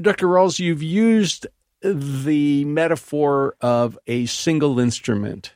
[0.00, 0.26] Dr.
[0.26, 1.46] Rawls, you've used
[1.82, 5.54] the metaphor of a single instrument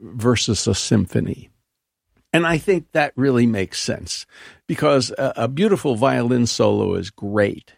[0.00, 1.51] versus a symphony.
[2.32, 4.26] And I think that really makes sense
[4.66, 7.74] because a, a beautiful violin solo is great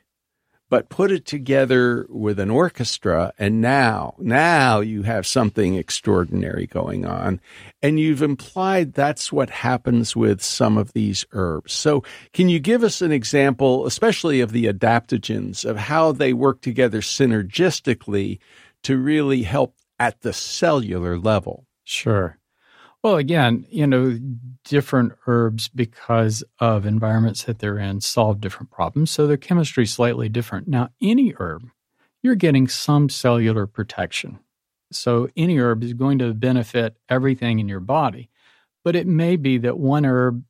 [0.74, 7.06] but put it together with an orchestra and now now you have something extraordinary going
[7.06, 7.40] on.
[7.82, 11.72] And you've implied that's what happens with some of these herbs.
[11.72, 12.02] So
[12.32, 17.00] can you give us an example especially of the adaptogens of how they work together
[17.00, 18.38] synergistically
[18.82, 21.66] to really help at the cellular level?
[21.84, 22.38] Sure
[23.04, 24.18] well, again, you know,
[24.64, 29.10] different herbs because of environments that they're in solve different problems.
[29.10, 30.68] So their chemistry is slightly different.
[30.68, 31.68] Now, any herb,
[32.22, 34.38] you're getting some cellular protection.
[34.90, 38.30] So any herb is going to benefit everything in your body.
[38.84, 40.42] But it may be that one herb,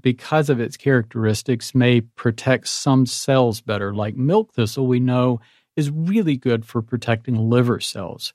[0.00, 3.94] because of its characteristics, may protect some cells better.
[3.94, 5.40] Like milk thistle, we know
[5.76, 8.32] is really good for protecting liver cells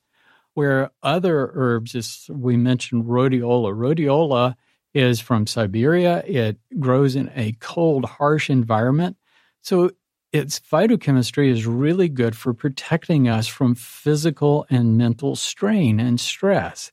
[0.55, 3.71] where other herbs, as we mentioned, rhodiola.
[3.73, 4.55] Rhodiola
[4.93, 6.23] is from Siberia.
[6.25, 9.17] It grows in a cold, harsh environment.
[9.61, 9.91] So
[10.31, 16.91] its phytochemistry is really good for protecting us from physical and mental strain and stress.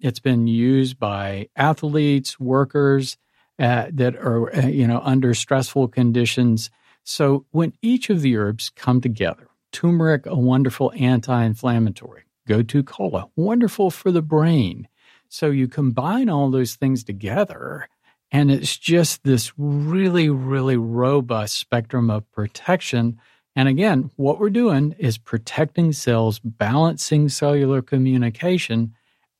[0.00, 3.16] It's been used by athletes, workers
[3.58, 6.70] uh, that are, uh, you know, under stressful conditions.
[7.04, 13.90] So when each of the herbs come together, turmeric, a wonderful anti-inflammatory, Gotu kola, wonderful
[13.90, 14.88] for the brain.
[15.28, 17.88] So you combine all those things together,
[18.30, 23.18] and it's just this really, really robust spectrum of protection.
[23.56, 28.94] And again, what we're doing is protecting cells, balancing cellular communication.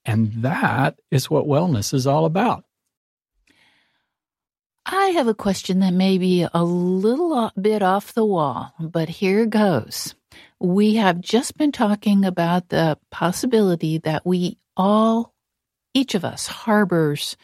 [0.05, 2.64] And that is what wellness is all about.
[4.86, 9.46] I have a question that may be a little bit off the wall, but here
[9.46, 10.14] goes.
[10.64, 15.34] We have just been talking about the possibility that we all,
[15.92, 17.36] each of us, harbors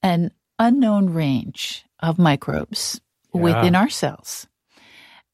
[0.00, 3.00] an unknown range of microbes
[3.34, 3.40] yeah.
[3.40, 4.46] within our cells.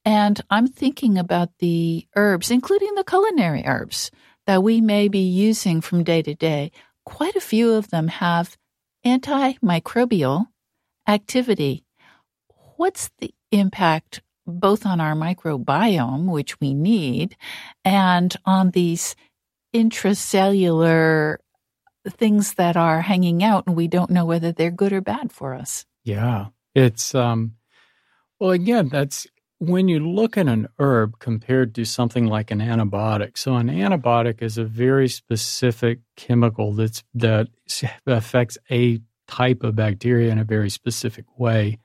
[0.06, 4.10] And I'm thinking about the herbs, including the culinary herbs
[4.46, 6.72] that we may be using from day to day.
[7.04, 8.56] Quite a few of them have
[9.04, 10.46] antimicrobial
[11.06, 11.84] activity.
[12.76, 17.36] What's the impact both on our microbiome, which we need,
[17.84, 19.16] and on these
[19.74, 21.36] intracellular
[22.08, 25.54] things that are hanging out and we don't know whether they're good or bad for
[25.54, 25.86] us.
[26.04, 26.46] Yeah.
[26.74, 27.54] It's um
[28.38, 29.26] well again, that's
[29.58, 33.38] when you look at an herb compared to something like an antibiotic.
[33.38, 37.48] So an antibiotic is a very specific chemical that's that
[38.06, 41.78] affects a type of bacteria in a very specific way.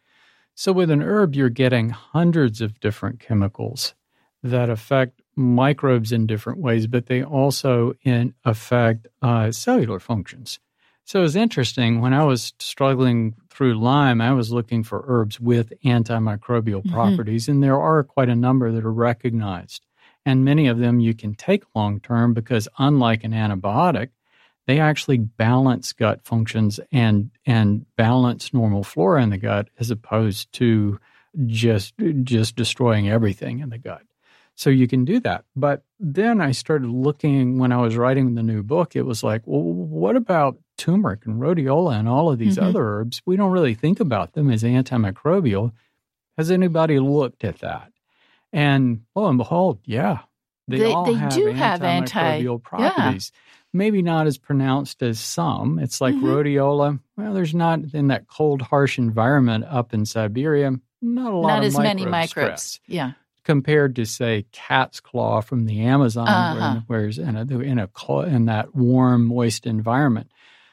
[0.60, 3.94] So, with an herb, you're getting hundreds of different chemicals
[4.44, 10.60] that affect microbes in different ways, but they also in affect uh, cellular functions.
[11.06, 12.02] So it's interesting.
[12.02, 16.94] When I was struggling through Lyme, I was looking for herbs with antimicrobial mm-hmm.
[16.94, 19.86] properties, and there are quite a number that are recognized.
[20.26, 24.10] And many of them you can take long term because, unlike an antibiotic,
[24.70, 30.54] they actually balance gut functions and and balance normal flora in the gut as opposed
[30.54, 31.00] to
[31.48, 34.04] just just destroying everything in the gut.
[34.54, 35.46] So you can do that.
[35.56, 39.42] But then I started looking when I was writing the new book, it was like,
[39.46, 42.68] well, what about turmeric and rhodiola and all of these mm-hmm.
[42.68, 43.24] other herbs?
[43.26, 45.72] We don't really think about them as antimicrobial.
[46.38, 47.92] Has anybody looked at that?
[48.54, 50.20] And lo and behold, yeah,
[50.68, 53.32] they, they all they have do antimicrobial have anti properties.
[53.34, 53.40] Yeah.
[53.74, 55.80] Maybe not as pronounced as some.
[55.80, 56.26] It's like mm-hmm.
[56.26, 57.00] rhodiola.
[57.18, 61.60] Well, there's not in that cold, harsh environment up in Siberia, not a lot not
[61.60, 62.64] of as many microbes.
[62.64, 62.80] Stress.
[62.88, 63.12] Yeah.
[63.44, 66.82] Compared to say cat's claw from the Amazon, uh-huh.
[66.88, 67.90] where, whereas in a in a
[68.22, 70.30] in that warm, moist environment.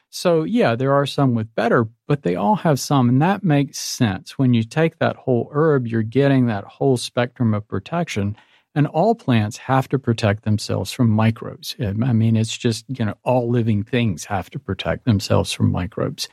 [0.09, 3.79] So yeah, there are some with better, but they all have some, and that makes
[3.79, 4.37] sense.
[4.37, 8.37] When you take that whole herb, you're getting that whole spectrum of protection.
[8.77, 11.75] And all plants have to protect themselves from microbes.
[11.79, 16.29] I mean, it's just, you know, all living things have to protect themselves from microbes.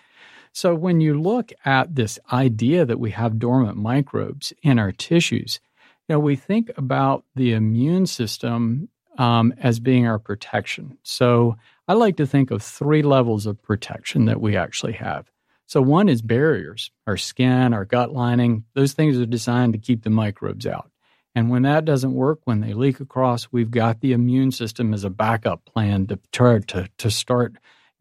[0.52, 5.58] So when you look at this idea that we have dormant microbes in our tissues,
[6.06, 10.98] you know, we think about the immune system um, as being our protection.
[11.02, 11.56] So
[11.88, 15.30] I like to think of three levels of protection that we actually have.
[15.64, 18.64] So one is barriers, our skin, our gut lining.
[18.74, 20.90] Those things are designed to keep the microbes out.
[21.34, 25.02] And when that doesn't work, when they leak across, we've got the immune system as
[25.02, 27.56] a backup plan to try to, to start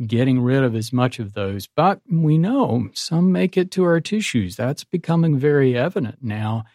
[0.05, 1.67] getting rid of as much of those.
[1.67, 4.55] But we know some make it to our tissues.
[4.55, 6.65] That's becoming very evident now.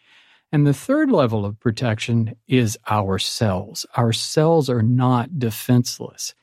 [0.51, 3.85] And the third level of protection is our cells.
[3.95, 6.35] Our cells are not defenseless.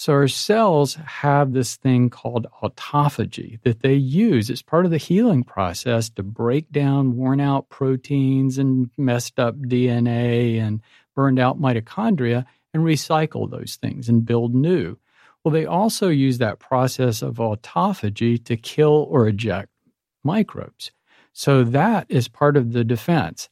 [0.00, 4.96] So our cells have this thing called autophagy that they use as part of the
[4.96, 10.80] healing process to break down worn out proteins and messed up DNA and
[11.14, 14.96] burned out mitochondria and recycle those things and build new.
[15.44, 19.68] Well, they also use that process of autophagy to kill or eject
[20.24, 20.92] microbes.
[21.34, 23.50] So that is part of the defense.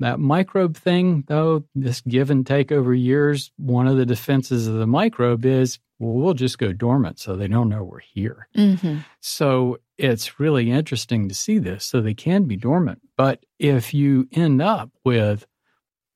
[0.00, 4.74] That microbe thing, though, this give and take over years, one of the defenses of
[4.74, 8.48] the microbe is, well, we'll just go dormant so they don't know we're here.
[8.56, 8.98] Mm-hmm.
[9.20, 11.84] So it's really interesting to see this.
[11.84, 13.02] So they can be dormant.
[13.16, 15.46] But if you end up with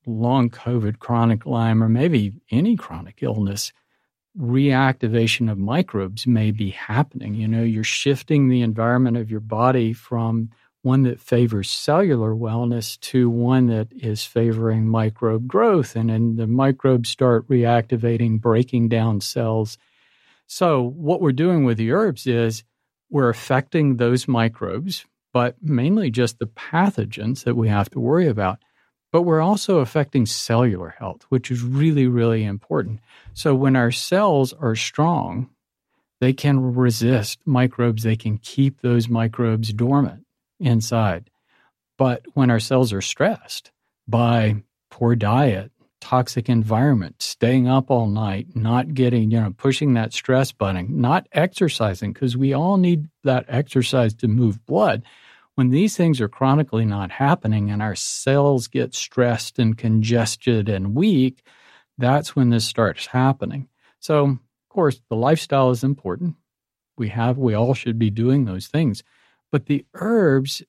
[0.07, 3.73] long COVID, chronic Lyme, or maybe any chronic illness,
[4.39, 7.35] reactivation of microbes may be happening.
[7.35, 10.51] You know, you're shifting the environment of your body from
[10.85, 15.97] one that favors cellular wellness to one that is favoring microbe growth.
[15.97, 19.79] And then the microbes start reactivating, breaking down cells.
[20.47, 22.65] So, what we're doing with the herbs is
[23.09, 28.59] we're affecting those microbes, but mainly just the pathogens that we have to worry about.
[29.11, 33.01] But we're also affecting cellular health, which is really, really important.
[33.33, 35.49] So, when our cells are strong,
[36.21, 40.24] they can resist microbes, they can keep those microbes dormant
[40.65, 41.31] inside.
[41.97, 43.71] But when our cells are stressed
[44.09, 50.13] by poor diet, toxic environment, staying up all night, not getting, you know, pushing that
[50.13, 55.03] stress button, not exercising, because we all need that exercise to move blood.
[55.55, 60.95] When these things are chronically not happening and our cells get stressed and congested and
[60.95, 61.43] weak,
[61.97, 63.69] that's when this starts happening.
[63.99, 64.39] So, of
[64.69, 66.35] course, the lifestyle is important.
[66.99, 69.03] We have, we all should be doing those things.
[69.55, 70.65] But the herbs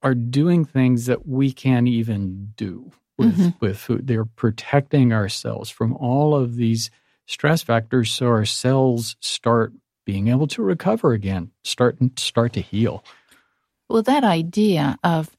[0.00, 3.48] are doing things that we can't even do with, mm-hmm.
[3.58, 4.06] with food.
[4.06, 6.88] They're protecting our cells from all of these
[7.26, 9.72] stress factors so our cells start
[10.06, 13.02] being able to recover again, start start to heal.
[13.88, 15.36] Well, that idea of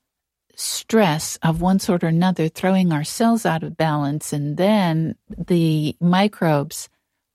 [0.56, 5.96] stress of one sort or another throwing our cells out of balance and then the
[6.02, 6.90] microbes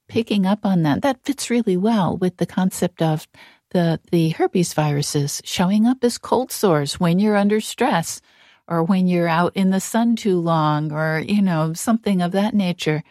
[0.08, 3.26] picking up on that, that fits really well with the concept of
[3.74, 8.22] the, the herpes viruses showing up as cold sores when you're under stress
[8.66, 12.54] or when you're out in the sun too long or, you know, something of that
[12.54, 13.02] nature.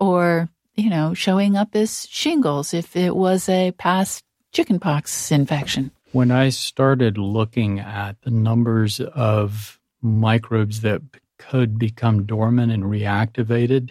[0.00, 5.90] Or, you know, showing up as shingles if it was a past chickenpox infection.
[6.12, 11.02] When I started looking at the numbers of microbes that
[11.38, 13.90] could become dormant and reactivated,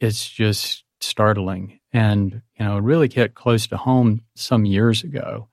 [0.00, 1.80] it's just startling.
[1.94, 5.48] And, you know, really hit close to home some years ago.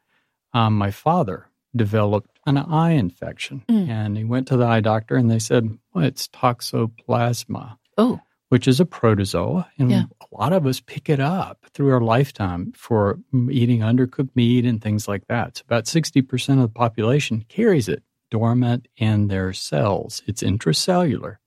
[0.54, 3.88] Um, my father developed an eye infection mm.
[3.88, 7.78] and he went to the eye doctor and they said, well, it's toxoplasma.
[7.98, 8.20] Oh.
[8.50, 9.70] Which is a protozoa.
[9.78, 10.04] And yeah.
[10.20, 13.20] a lot of us pick it up through our lifetime for
[13.50, 15.58] eating undercooked meat and things like that.
[15.58, 20.22] So about 60% of the population carries it dormant in their cells.
[20.26, 21.38] It's intracellular.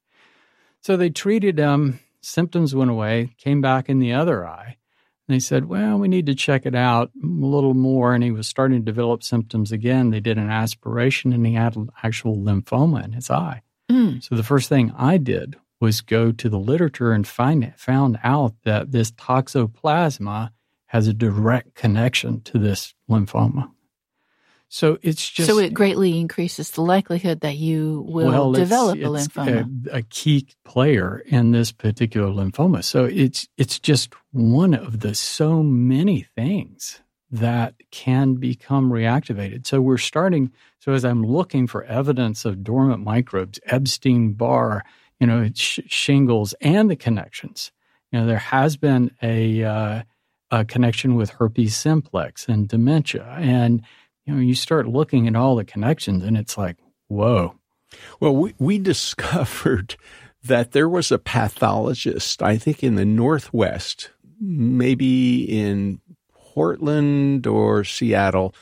[0.80, 4.76] So they treated him, um, symptoms went away, came back in the other eye.
[5.26, 8.14] They said, well, we need to check it out a little more.
[8.14, 10.10] And he was starting to develop symptoms again.
[10.10, 13.62] They did an aspiration and he had actual lymphoma in his eye.
[13.90, 14.22] Mm.
[14.22, 18.18] So the first thing I did was go to the literature and find it, found
[18.22, 20.50] out that this toxoplasma
[20.86, 23.70] has a direct connection to this lymphoma.
[24.74, 29.06] So it's just so it greatly increases the likelihood that you will well, develop it's,
[29.06, 29.86] a lymphoma.
[29.86, 32.82] A, a key player in this particular lymphoma.
[32.82, 39.64] So it's it's just one of the so many things that can become reactivated.
[39.64, 40.50] So we're starting.
[40.80, 44.84] So as I'm looking for evidence of dormant microbes, Epstein Barr,
[45.20, 47.70] you know, sh- shingles, and the connections.
[48.10, 50.02] You know, there has been a, uh,
[50.50, 53.82] a connection with herpes simplex and dementia, and
[54.24, 56.76] you know, you start looking at all the connections and it's like,
[57.08, 57.54] whoa.
[58.20, 59.96] Well, we, we discovered
[60.44, 64.10] that there was a pathologist, I think in the Northwest,
[64.40, 66.00] maybe in
[66.32, 68.54] Portland or Seattle,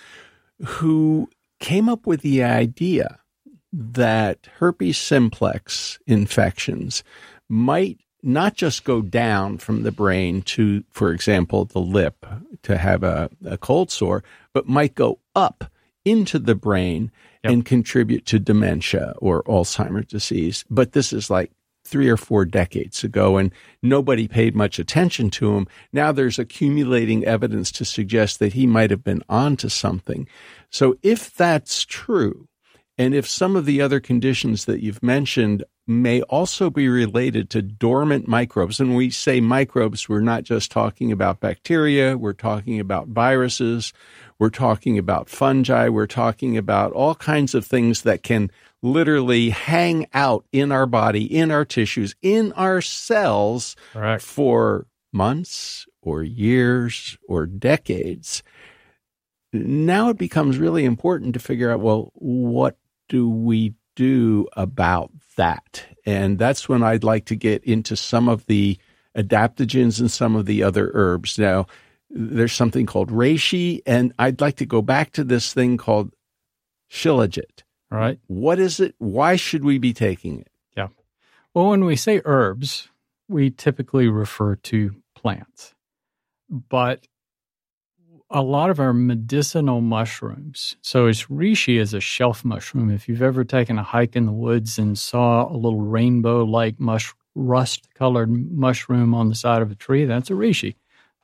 [0.65, 1.29] who
[1.59, 3.19] came up with the idea
[3.73, 7.03] that herpes simplex infections
[7.49, 12.25] might not just go down from the brain to, for example, the lip
[12.63, 14.23] to have a, a cold sore,
[14.55, 15.65] but might go up
[16.05, 17.11] into the brain
[17.45, 17.53] yep.
[17.53, 20.65] and contribute to dementia or Alzheimer's disease.
[20.69, 21.53] But this is like
[21.85, 23.53] three or four decades ago, and
[23.83, 25.67] nobody paid much attention to him.
[25.93, 30.29] Now there's accumulating evidence to suggest that he might have been onto something.
[30.71, 32.49] So if that's true,
[33.03, 37.61] and if some of the other conditions that you've mentioned may also be related to
[37.61, 38.79] dormant microbes.
[38.79, 43.93] And when we say microbes, we're not just talking about bacteria, we're talking about viruses,
[44.39, 48.53] we're talking about fungi, we're talking about all kinds of things that can
[48.83, 54.23] literally hang out in our body, in our tissues, in our cells Correct.
[54.23, 58.45] for months or years or decades.
[59.53, 62.77] Now it becomes really important to figure out well, what
[63.13, 65.85] do we do about that.
[66.07, 68.79] And that's when I'd like to get into some of the
[69.15, 71.39] adaptogens and some of the other herbs.
[71.39, 71.67] Now,
[72.09, 76.15] there's something called reishi, and I'd like to go back to this thing called
[76.91, 77.65] shilajit.
[77.91, 78.19] Right.
[78.29, 78.95] What is it?
[78.97, 80.51] Why should we be taking it?
[80.75, 80.89] Yeah.
[81.53, 82.89] Well, when we say herbs,
[83.29, 85.75] we typically refer to plants.
[86.49, 87.07] But
[88.33, 90.77] a lot of our medicinal mushrooms.
[90.81, 92.91] So it's reishi is a shelf mushroom.
[92.91, 97.13] If you've ever taken a hike in the woods and saw a little rainbow-like mush,
[97.35, 100.77] rust-colored mushroom on the side of a tree, that's a reishi.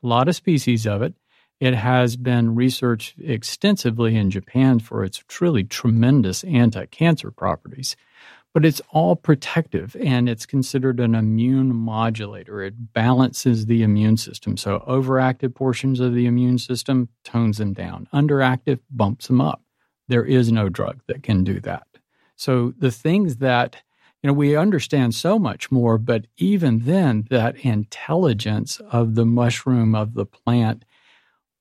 [0.03, 1.15] A lot of species of it.
[1.61, 7.97] It has been researched extensively in Japan for its truly tremendous anti-cancer properties
[8.59, 12.61] but it's all protective and it's considered an immune modulator.
[12.61, 14.57] It balances the immune system.
[14.57, 19.63] So, overactive portions of the immune system tones them down, underactive bumps them up.
[20.09, 21.87] There is no drug that can do that.
[22.35, 23.77] So, the things that
[24.25, 29.95] you know, we understand so much more, but even then, that intelligence of the mushroom,
[29.95, 30.85] of the plant,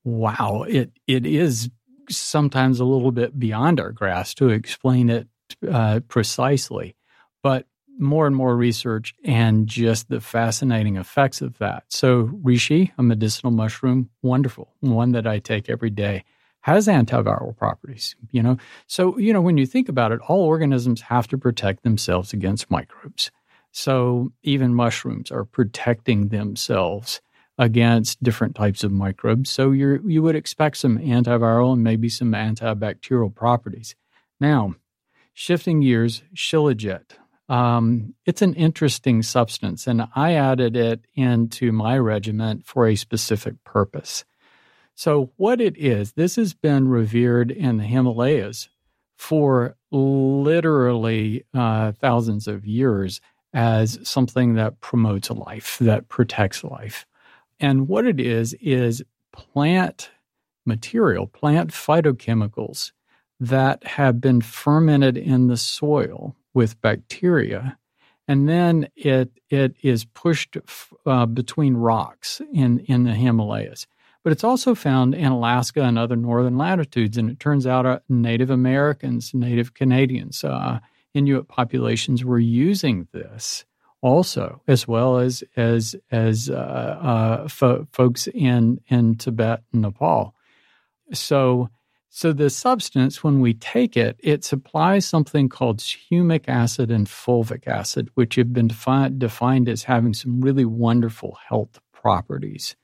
[0.03, 1.69] wow, it it is
[2.09, 5.27] sometimes a little bit beyond our grasp to explain it
[5.69, 6.95] uh, precisely,
[7.43, 7.67] but
[7.99, 11.83] more and more research and just the fascinating effects of that.
[11.89, 16.23] So, reishi, a medicinal mushroom, wonderful, one that I take every day,
[16.61, 18.15] has antiviral properties.
[18.31, 18.57] You know,
[18.87, 22.69] so you know when you think about it, all organisms have to protect themselves against
[22.69, 23.31] microbes.
[23.71, 27.21] So even mushrooms are protecting themselves
[27.57, 29.49] against different types of microbes.
[29.49, 33.95] So you you would expect some antiviral and maybe some antibacterial properties.
[34.39, 34.75] Now,
[35.39, 37.11] Shifting gears, Shilajit.
[37.47, 43.63] Um, it's an interesting substance, and I added it into my regiment for a specific
[43.63, 44.25] purpose.
[44.95, 48.69] So, what it is, this has been revered in the Himalayas
[49.15, 53.21] for literally uh, thousands of years
[53.53, 57.05] as something that promotes life, that protects life.
[57.59, 60.09] And what it is, is plant
[60.65, 62.91] material, plant phytochemicals
[63.39, 67.77] that have been fermented in the soil with bacteria,
[68.27, 70.57] and then it it is pushed
[71.05, 73.87] uh, between rocks in in the Himalayas.
[74.23, 77.99] But it's also found in Alaska and other northern latitudes, and it turns out uh,
[78.09, 80.79] Native Americans, Native Canadians, uh,
[81.13, 83.65] Inuit populations were using this
[84.01, 90.35] also, as well as as as uh, uh, fo- folks in in Tibet and Nepal.
[91.13, 91.69] So
[92.17, 97.67] so the substance, when we take it, it supplies something called humic acid and fulvic
[97.67, 102.75] acid, which have been defi- defined as having some really wonderful health properties.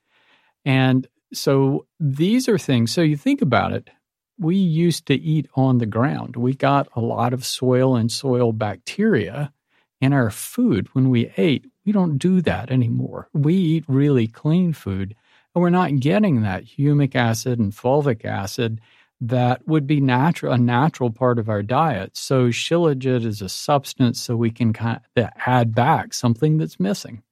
[0.66, 2.92] And so these are things.
[2.92, 3.90] So you think about it.
[4.38, 6.36] We used to eat on the ground.
[6.36, 9.52] We got a lot of soil and soil bacteria
[10.00, 11.66] in our food when we ate.
[11.88, 13.30] We don't do that anymore.
[13.34, 15.16] We eat really clean food,
[15.56, 18.80] and we're not getting that humic acid and fulvic acid
[19.28, 22.18] that would be natural a natural part of our diet.
[22.18, 27.24] So shilajit is a substance so we can kind of add back something that's missing.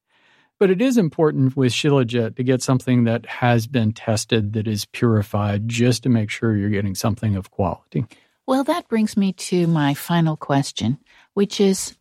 [0.57, 4.85] But it is important with shilajit to get something that has been tested that is
[4.85, 8.05] purified just to make sure you're getting something of quality.
[8.47, 10.97] Well, that brings me to my final question,
[11.33, 11.95] which is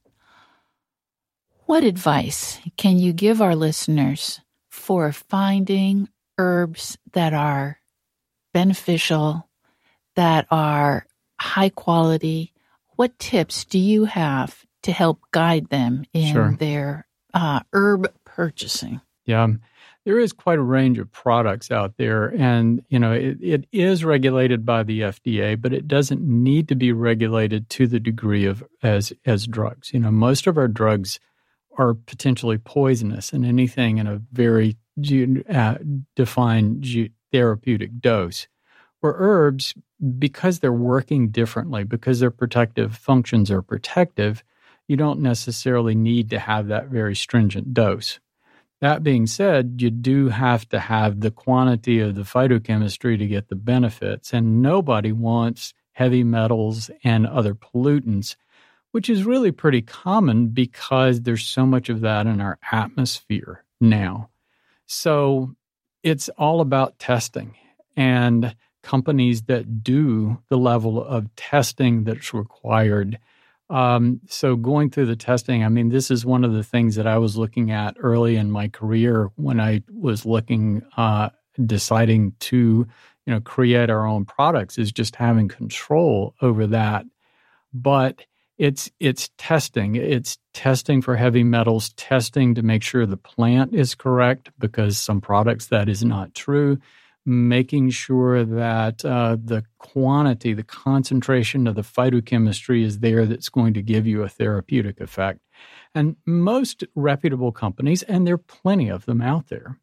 [1.66, 6.08] what advice can you give our listeners for finding
[6.38, 7.80] herbs that are
[8.52, 9.48] beneficial,
[10.16, 11.06] that are
[11.38, 12.52] high quality?
[12.96, 16.56] What tips do you have to help guide them in sure.
[16.58, 19.00] their uh, herb purchasing?
[19.26, 19.48] Yeah,
[20.04, 24.04] there is quite a range of products out there, and you know it, it is
[24.04, 28.64] regulated by the FDA, but it doesn't need to be regulated to the degree of
[28.82, 29.92] as as drugs.
[29.92, 31.20] You know, most of our drugs
[31.78, 34.76] are potentially poisonous, and anything in a very
[35.48, 35.76] uh,
[36.16, 36.86] defined
[37.32, 38.48] therapeutic dose.
[39.00, 39.74] Where herbs,
[40.18, 44.42] because they're working differently, because their protective functions are protective,
[44.88, 48.18] you don't necessarily need to have that very stringent dose.
[48.80, 53.48] That being said, you do have to have the quantity of the phytochemistry to get
[53.48, 58.36] the benefits, and nobody wants heavy metals and other pollutants,
[58.92, 64.30] which is really pretty common because there's so much of that in our atmosphere now.
[64.86, 65.54] So
[66.02, 67.54] it's all about testing
[67.96, 73.18] and companies that do the level of testing that's required.
[73.68, 77.06] Um, so going through the testing, I mean, this is one of the things that
[77.06, 81.30] I was looking at early in my career when I was looking, uh,
[81.64, 82.56] deciding to,
[83.26, 87.04] you know, create our own products is just having control over that.
[87.72, 88.24] But
[88.60, 89.96] it's it's testing.
[89.96, 95.22] It's testing for heavy metals, testing to make sure the plant is correct because some
[95.22, 96.78] products that is not true.
[97.26, 103.74] Making sure that uh, the quantity, the concentration of the phytochemistry is there that's going
[103.74, 105.40] to give you a therapeutic effect.
[105.94, 109.78] And most reputable companies, and there are plenty of them out there,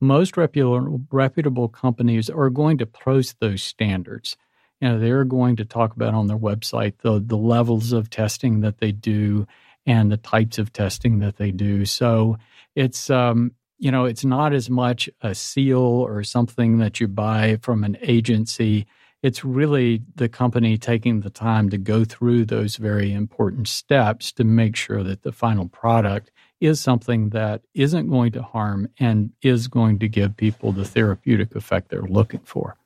[0.00, 4.36] most reputable, reputable companies are going to post those standards
[4.80, 8.60] you know they're going to talk about on their website the the levels of testing
[8.60, 9.46] that they do
[9.86, 12.36] and the types of testing that they do so
[12.74, 17.58] it's um you know it's not as much a seal or something that you buy
[17.60, 18.86] from an agency
[19.22, 24.44] it's really the company taking the time to go through those very important steps to
[24.44, 26.30] make sure that the final product
[26.60, 31.54] is something that isn't going to harm and is going to give people the therapeutic
[31.54, 32.76] effect they're looking for.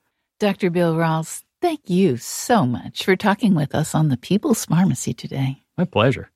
[0.40, 0.70] Dr.
[0.70, 5.62] Bill Rawls, Thank you so much for talking with us on the People's Pharmacy today.
[5.78, 6.30] My pleasure.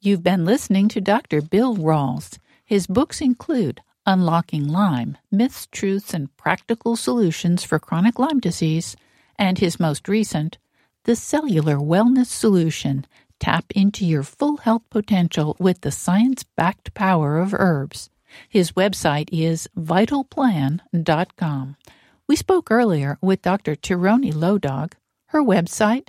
[0.00, 1.42] You've been listening to Dr.
[1.42, 2.38] Bill Rawls.
[2.68, 8.94] His books include Unlocking Lyme Myths, Truths, and Practical Solutions for Chronic Lyme Disease,
[9.38, 10.58] and his most recent,
[11.04, 13.06] The Cellular Wellness Solution
[13.40, 18.10] Tap into Your Full Health Potential with the Science Backed Power of Herbs.
[18.50, 21.76] His website is vitalplan.com.
[22.26, 23.76] We spoke earlier with Dr.
[23.76, 24.94] Tieraona Low Dog.
[25.28, 26.08] Her website,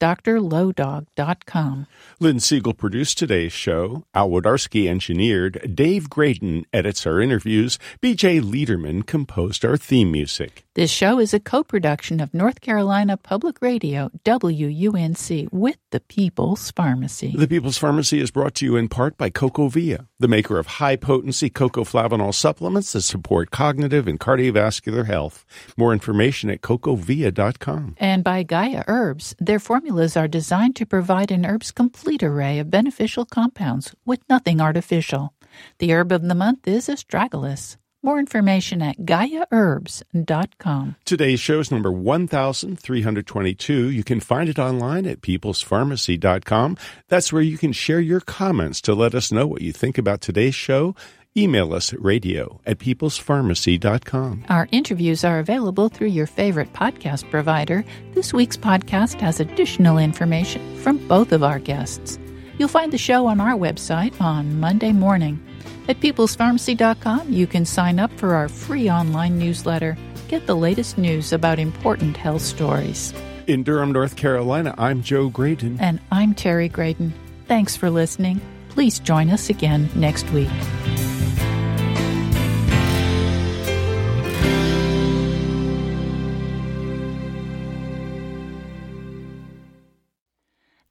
[0.00, 1.86] drlowdog.com.
[2.20, 4.04] Lynn Siegel produced today's show.
[4.14, 5.74] Al Wodarski engineered.
[5.74, 7.78] Dave Graedon edits our interviews.
[8.02, 10.64] BJ Leiderman composed our theme music.
[10.74, 16.70] This show is a co production of North Carolina Public Radio, WUNC, with the People's
[16.72, 17.34] Pharmacy.
[17.34, 20.96] The People's Pharmacy is brought to you in part by CocoVia, the maker of high
[20.96, 25.44] potency cocoflavanol supplements that support cognitive and cardiovascular health.
[25.76, 27.96] More information at cocovia.com.
[27.98, 29.34] And by Gaia Herbs.
[29.38, 34.60] Their formulas are designed to provide an herb's complete array of beneficial compounds with nothing
[34.60, 35.34] artificial.
[35.78, 37.76] The herb of the month is astragalus.
[38.06, 40.94] More information at GaiaHerbs.com.
[41.04, 43.90] Today's show is number 1322.
[43.90, 46.76] You can find it online at peoplespharmacy.com.
[47.08, 50.20] That's where you can share your comments to let us know what you think about
[50.20, 50.94] today's show.
[51.36, 54.44] Email us at radio at peoplespharmacy.com.
[54.48, 57.84] Our interviews are available through your favorite podcast provider.
[58.14, 62.20] This week's podcast has additional information from both of our guests.
[62.56, 65.42] You'll find the show on our website on Monday morning.
[65.88, 69.96] At peoplespharmacy.com, you can sign up for our free online newsletter.
[70.28, 73.14] Get the latest news about important health stories.
[73.46, 75.76] In Durham, North Carolina, I'm Joe Graedon.
[75.80, 77.12] And I'm Terry Graedon.
[77.46, 78.40] Thanks for listening.
[78.70, 80.50] Please join us again next week.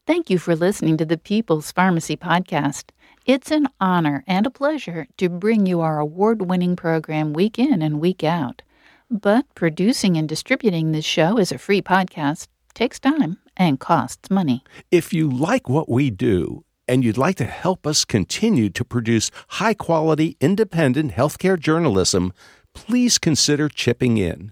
[0.08, 2.92] Thank you for listening to the People's Pharmacy Podcast.
[3.26, 7.82] It's an honor and a pleasure to bring you our award winning program week in
[7.82, 8.62] and week out.
[9.10, 14.64] But producing and distributing this show as a free podcast takes time and costs money.
[14.92, 19.32] If you like what we do and you'd like to help us continue to produce
[19.48, 22.32] high quality, independent healthcare journalism,
[22.76, 24.52] please consider chipping in.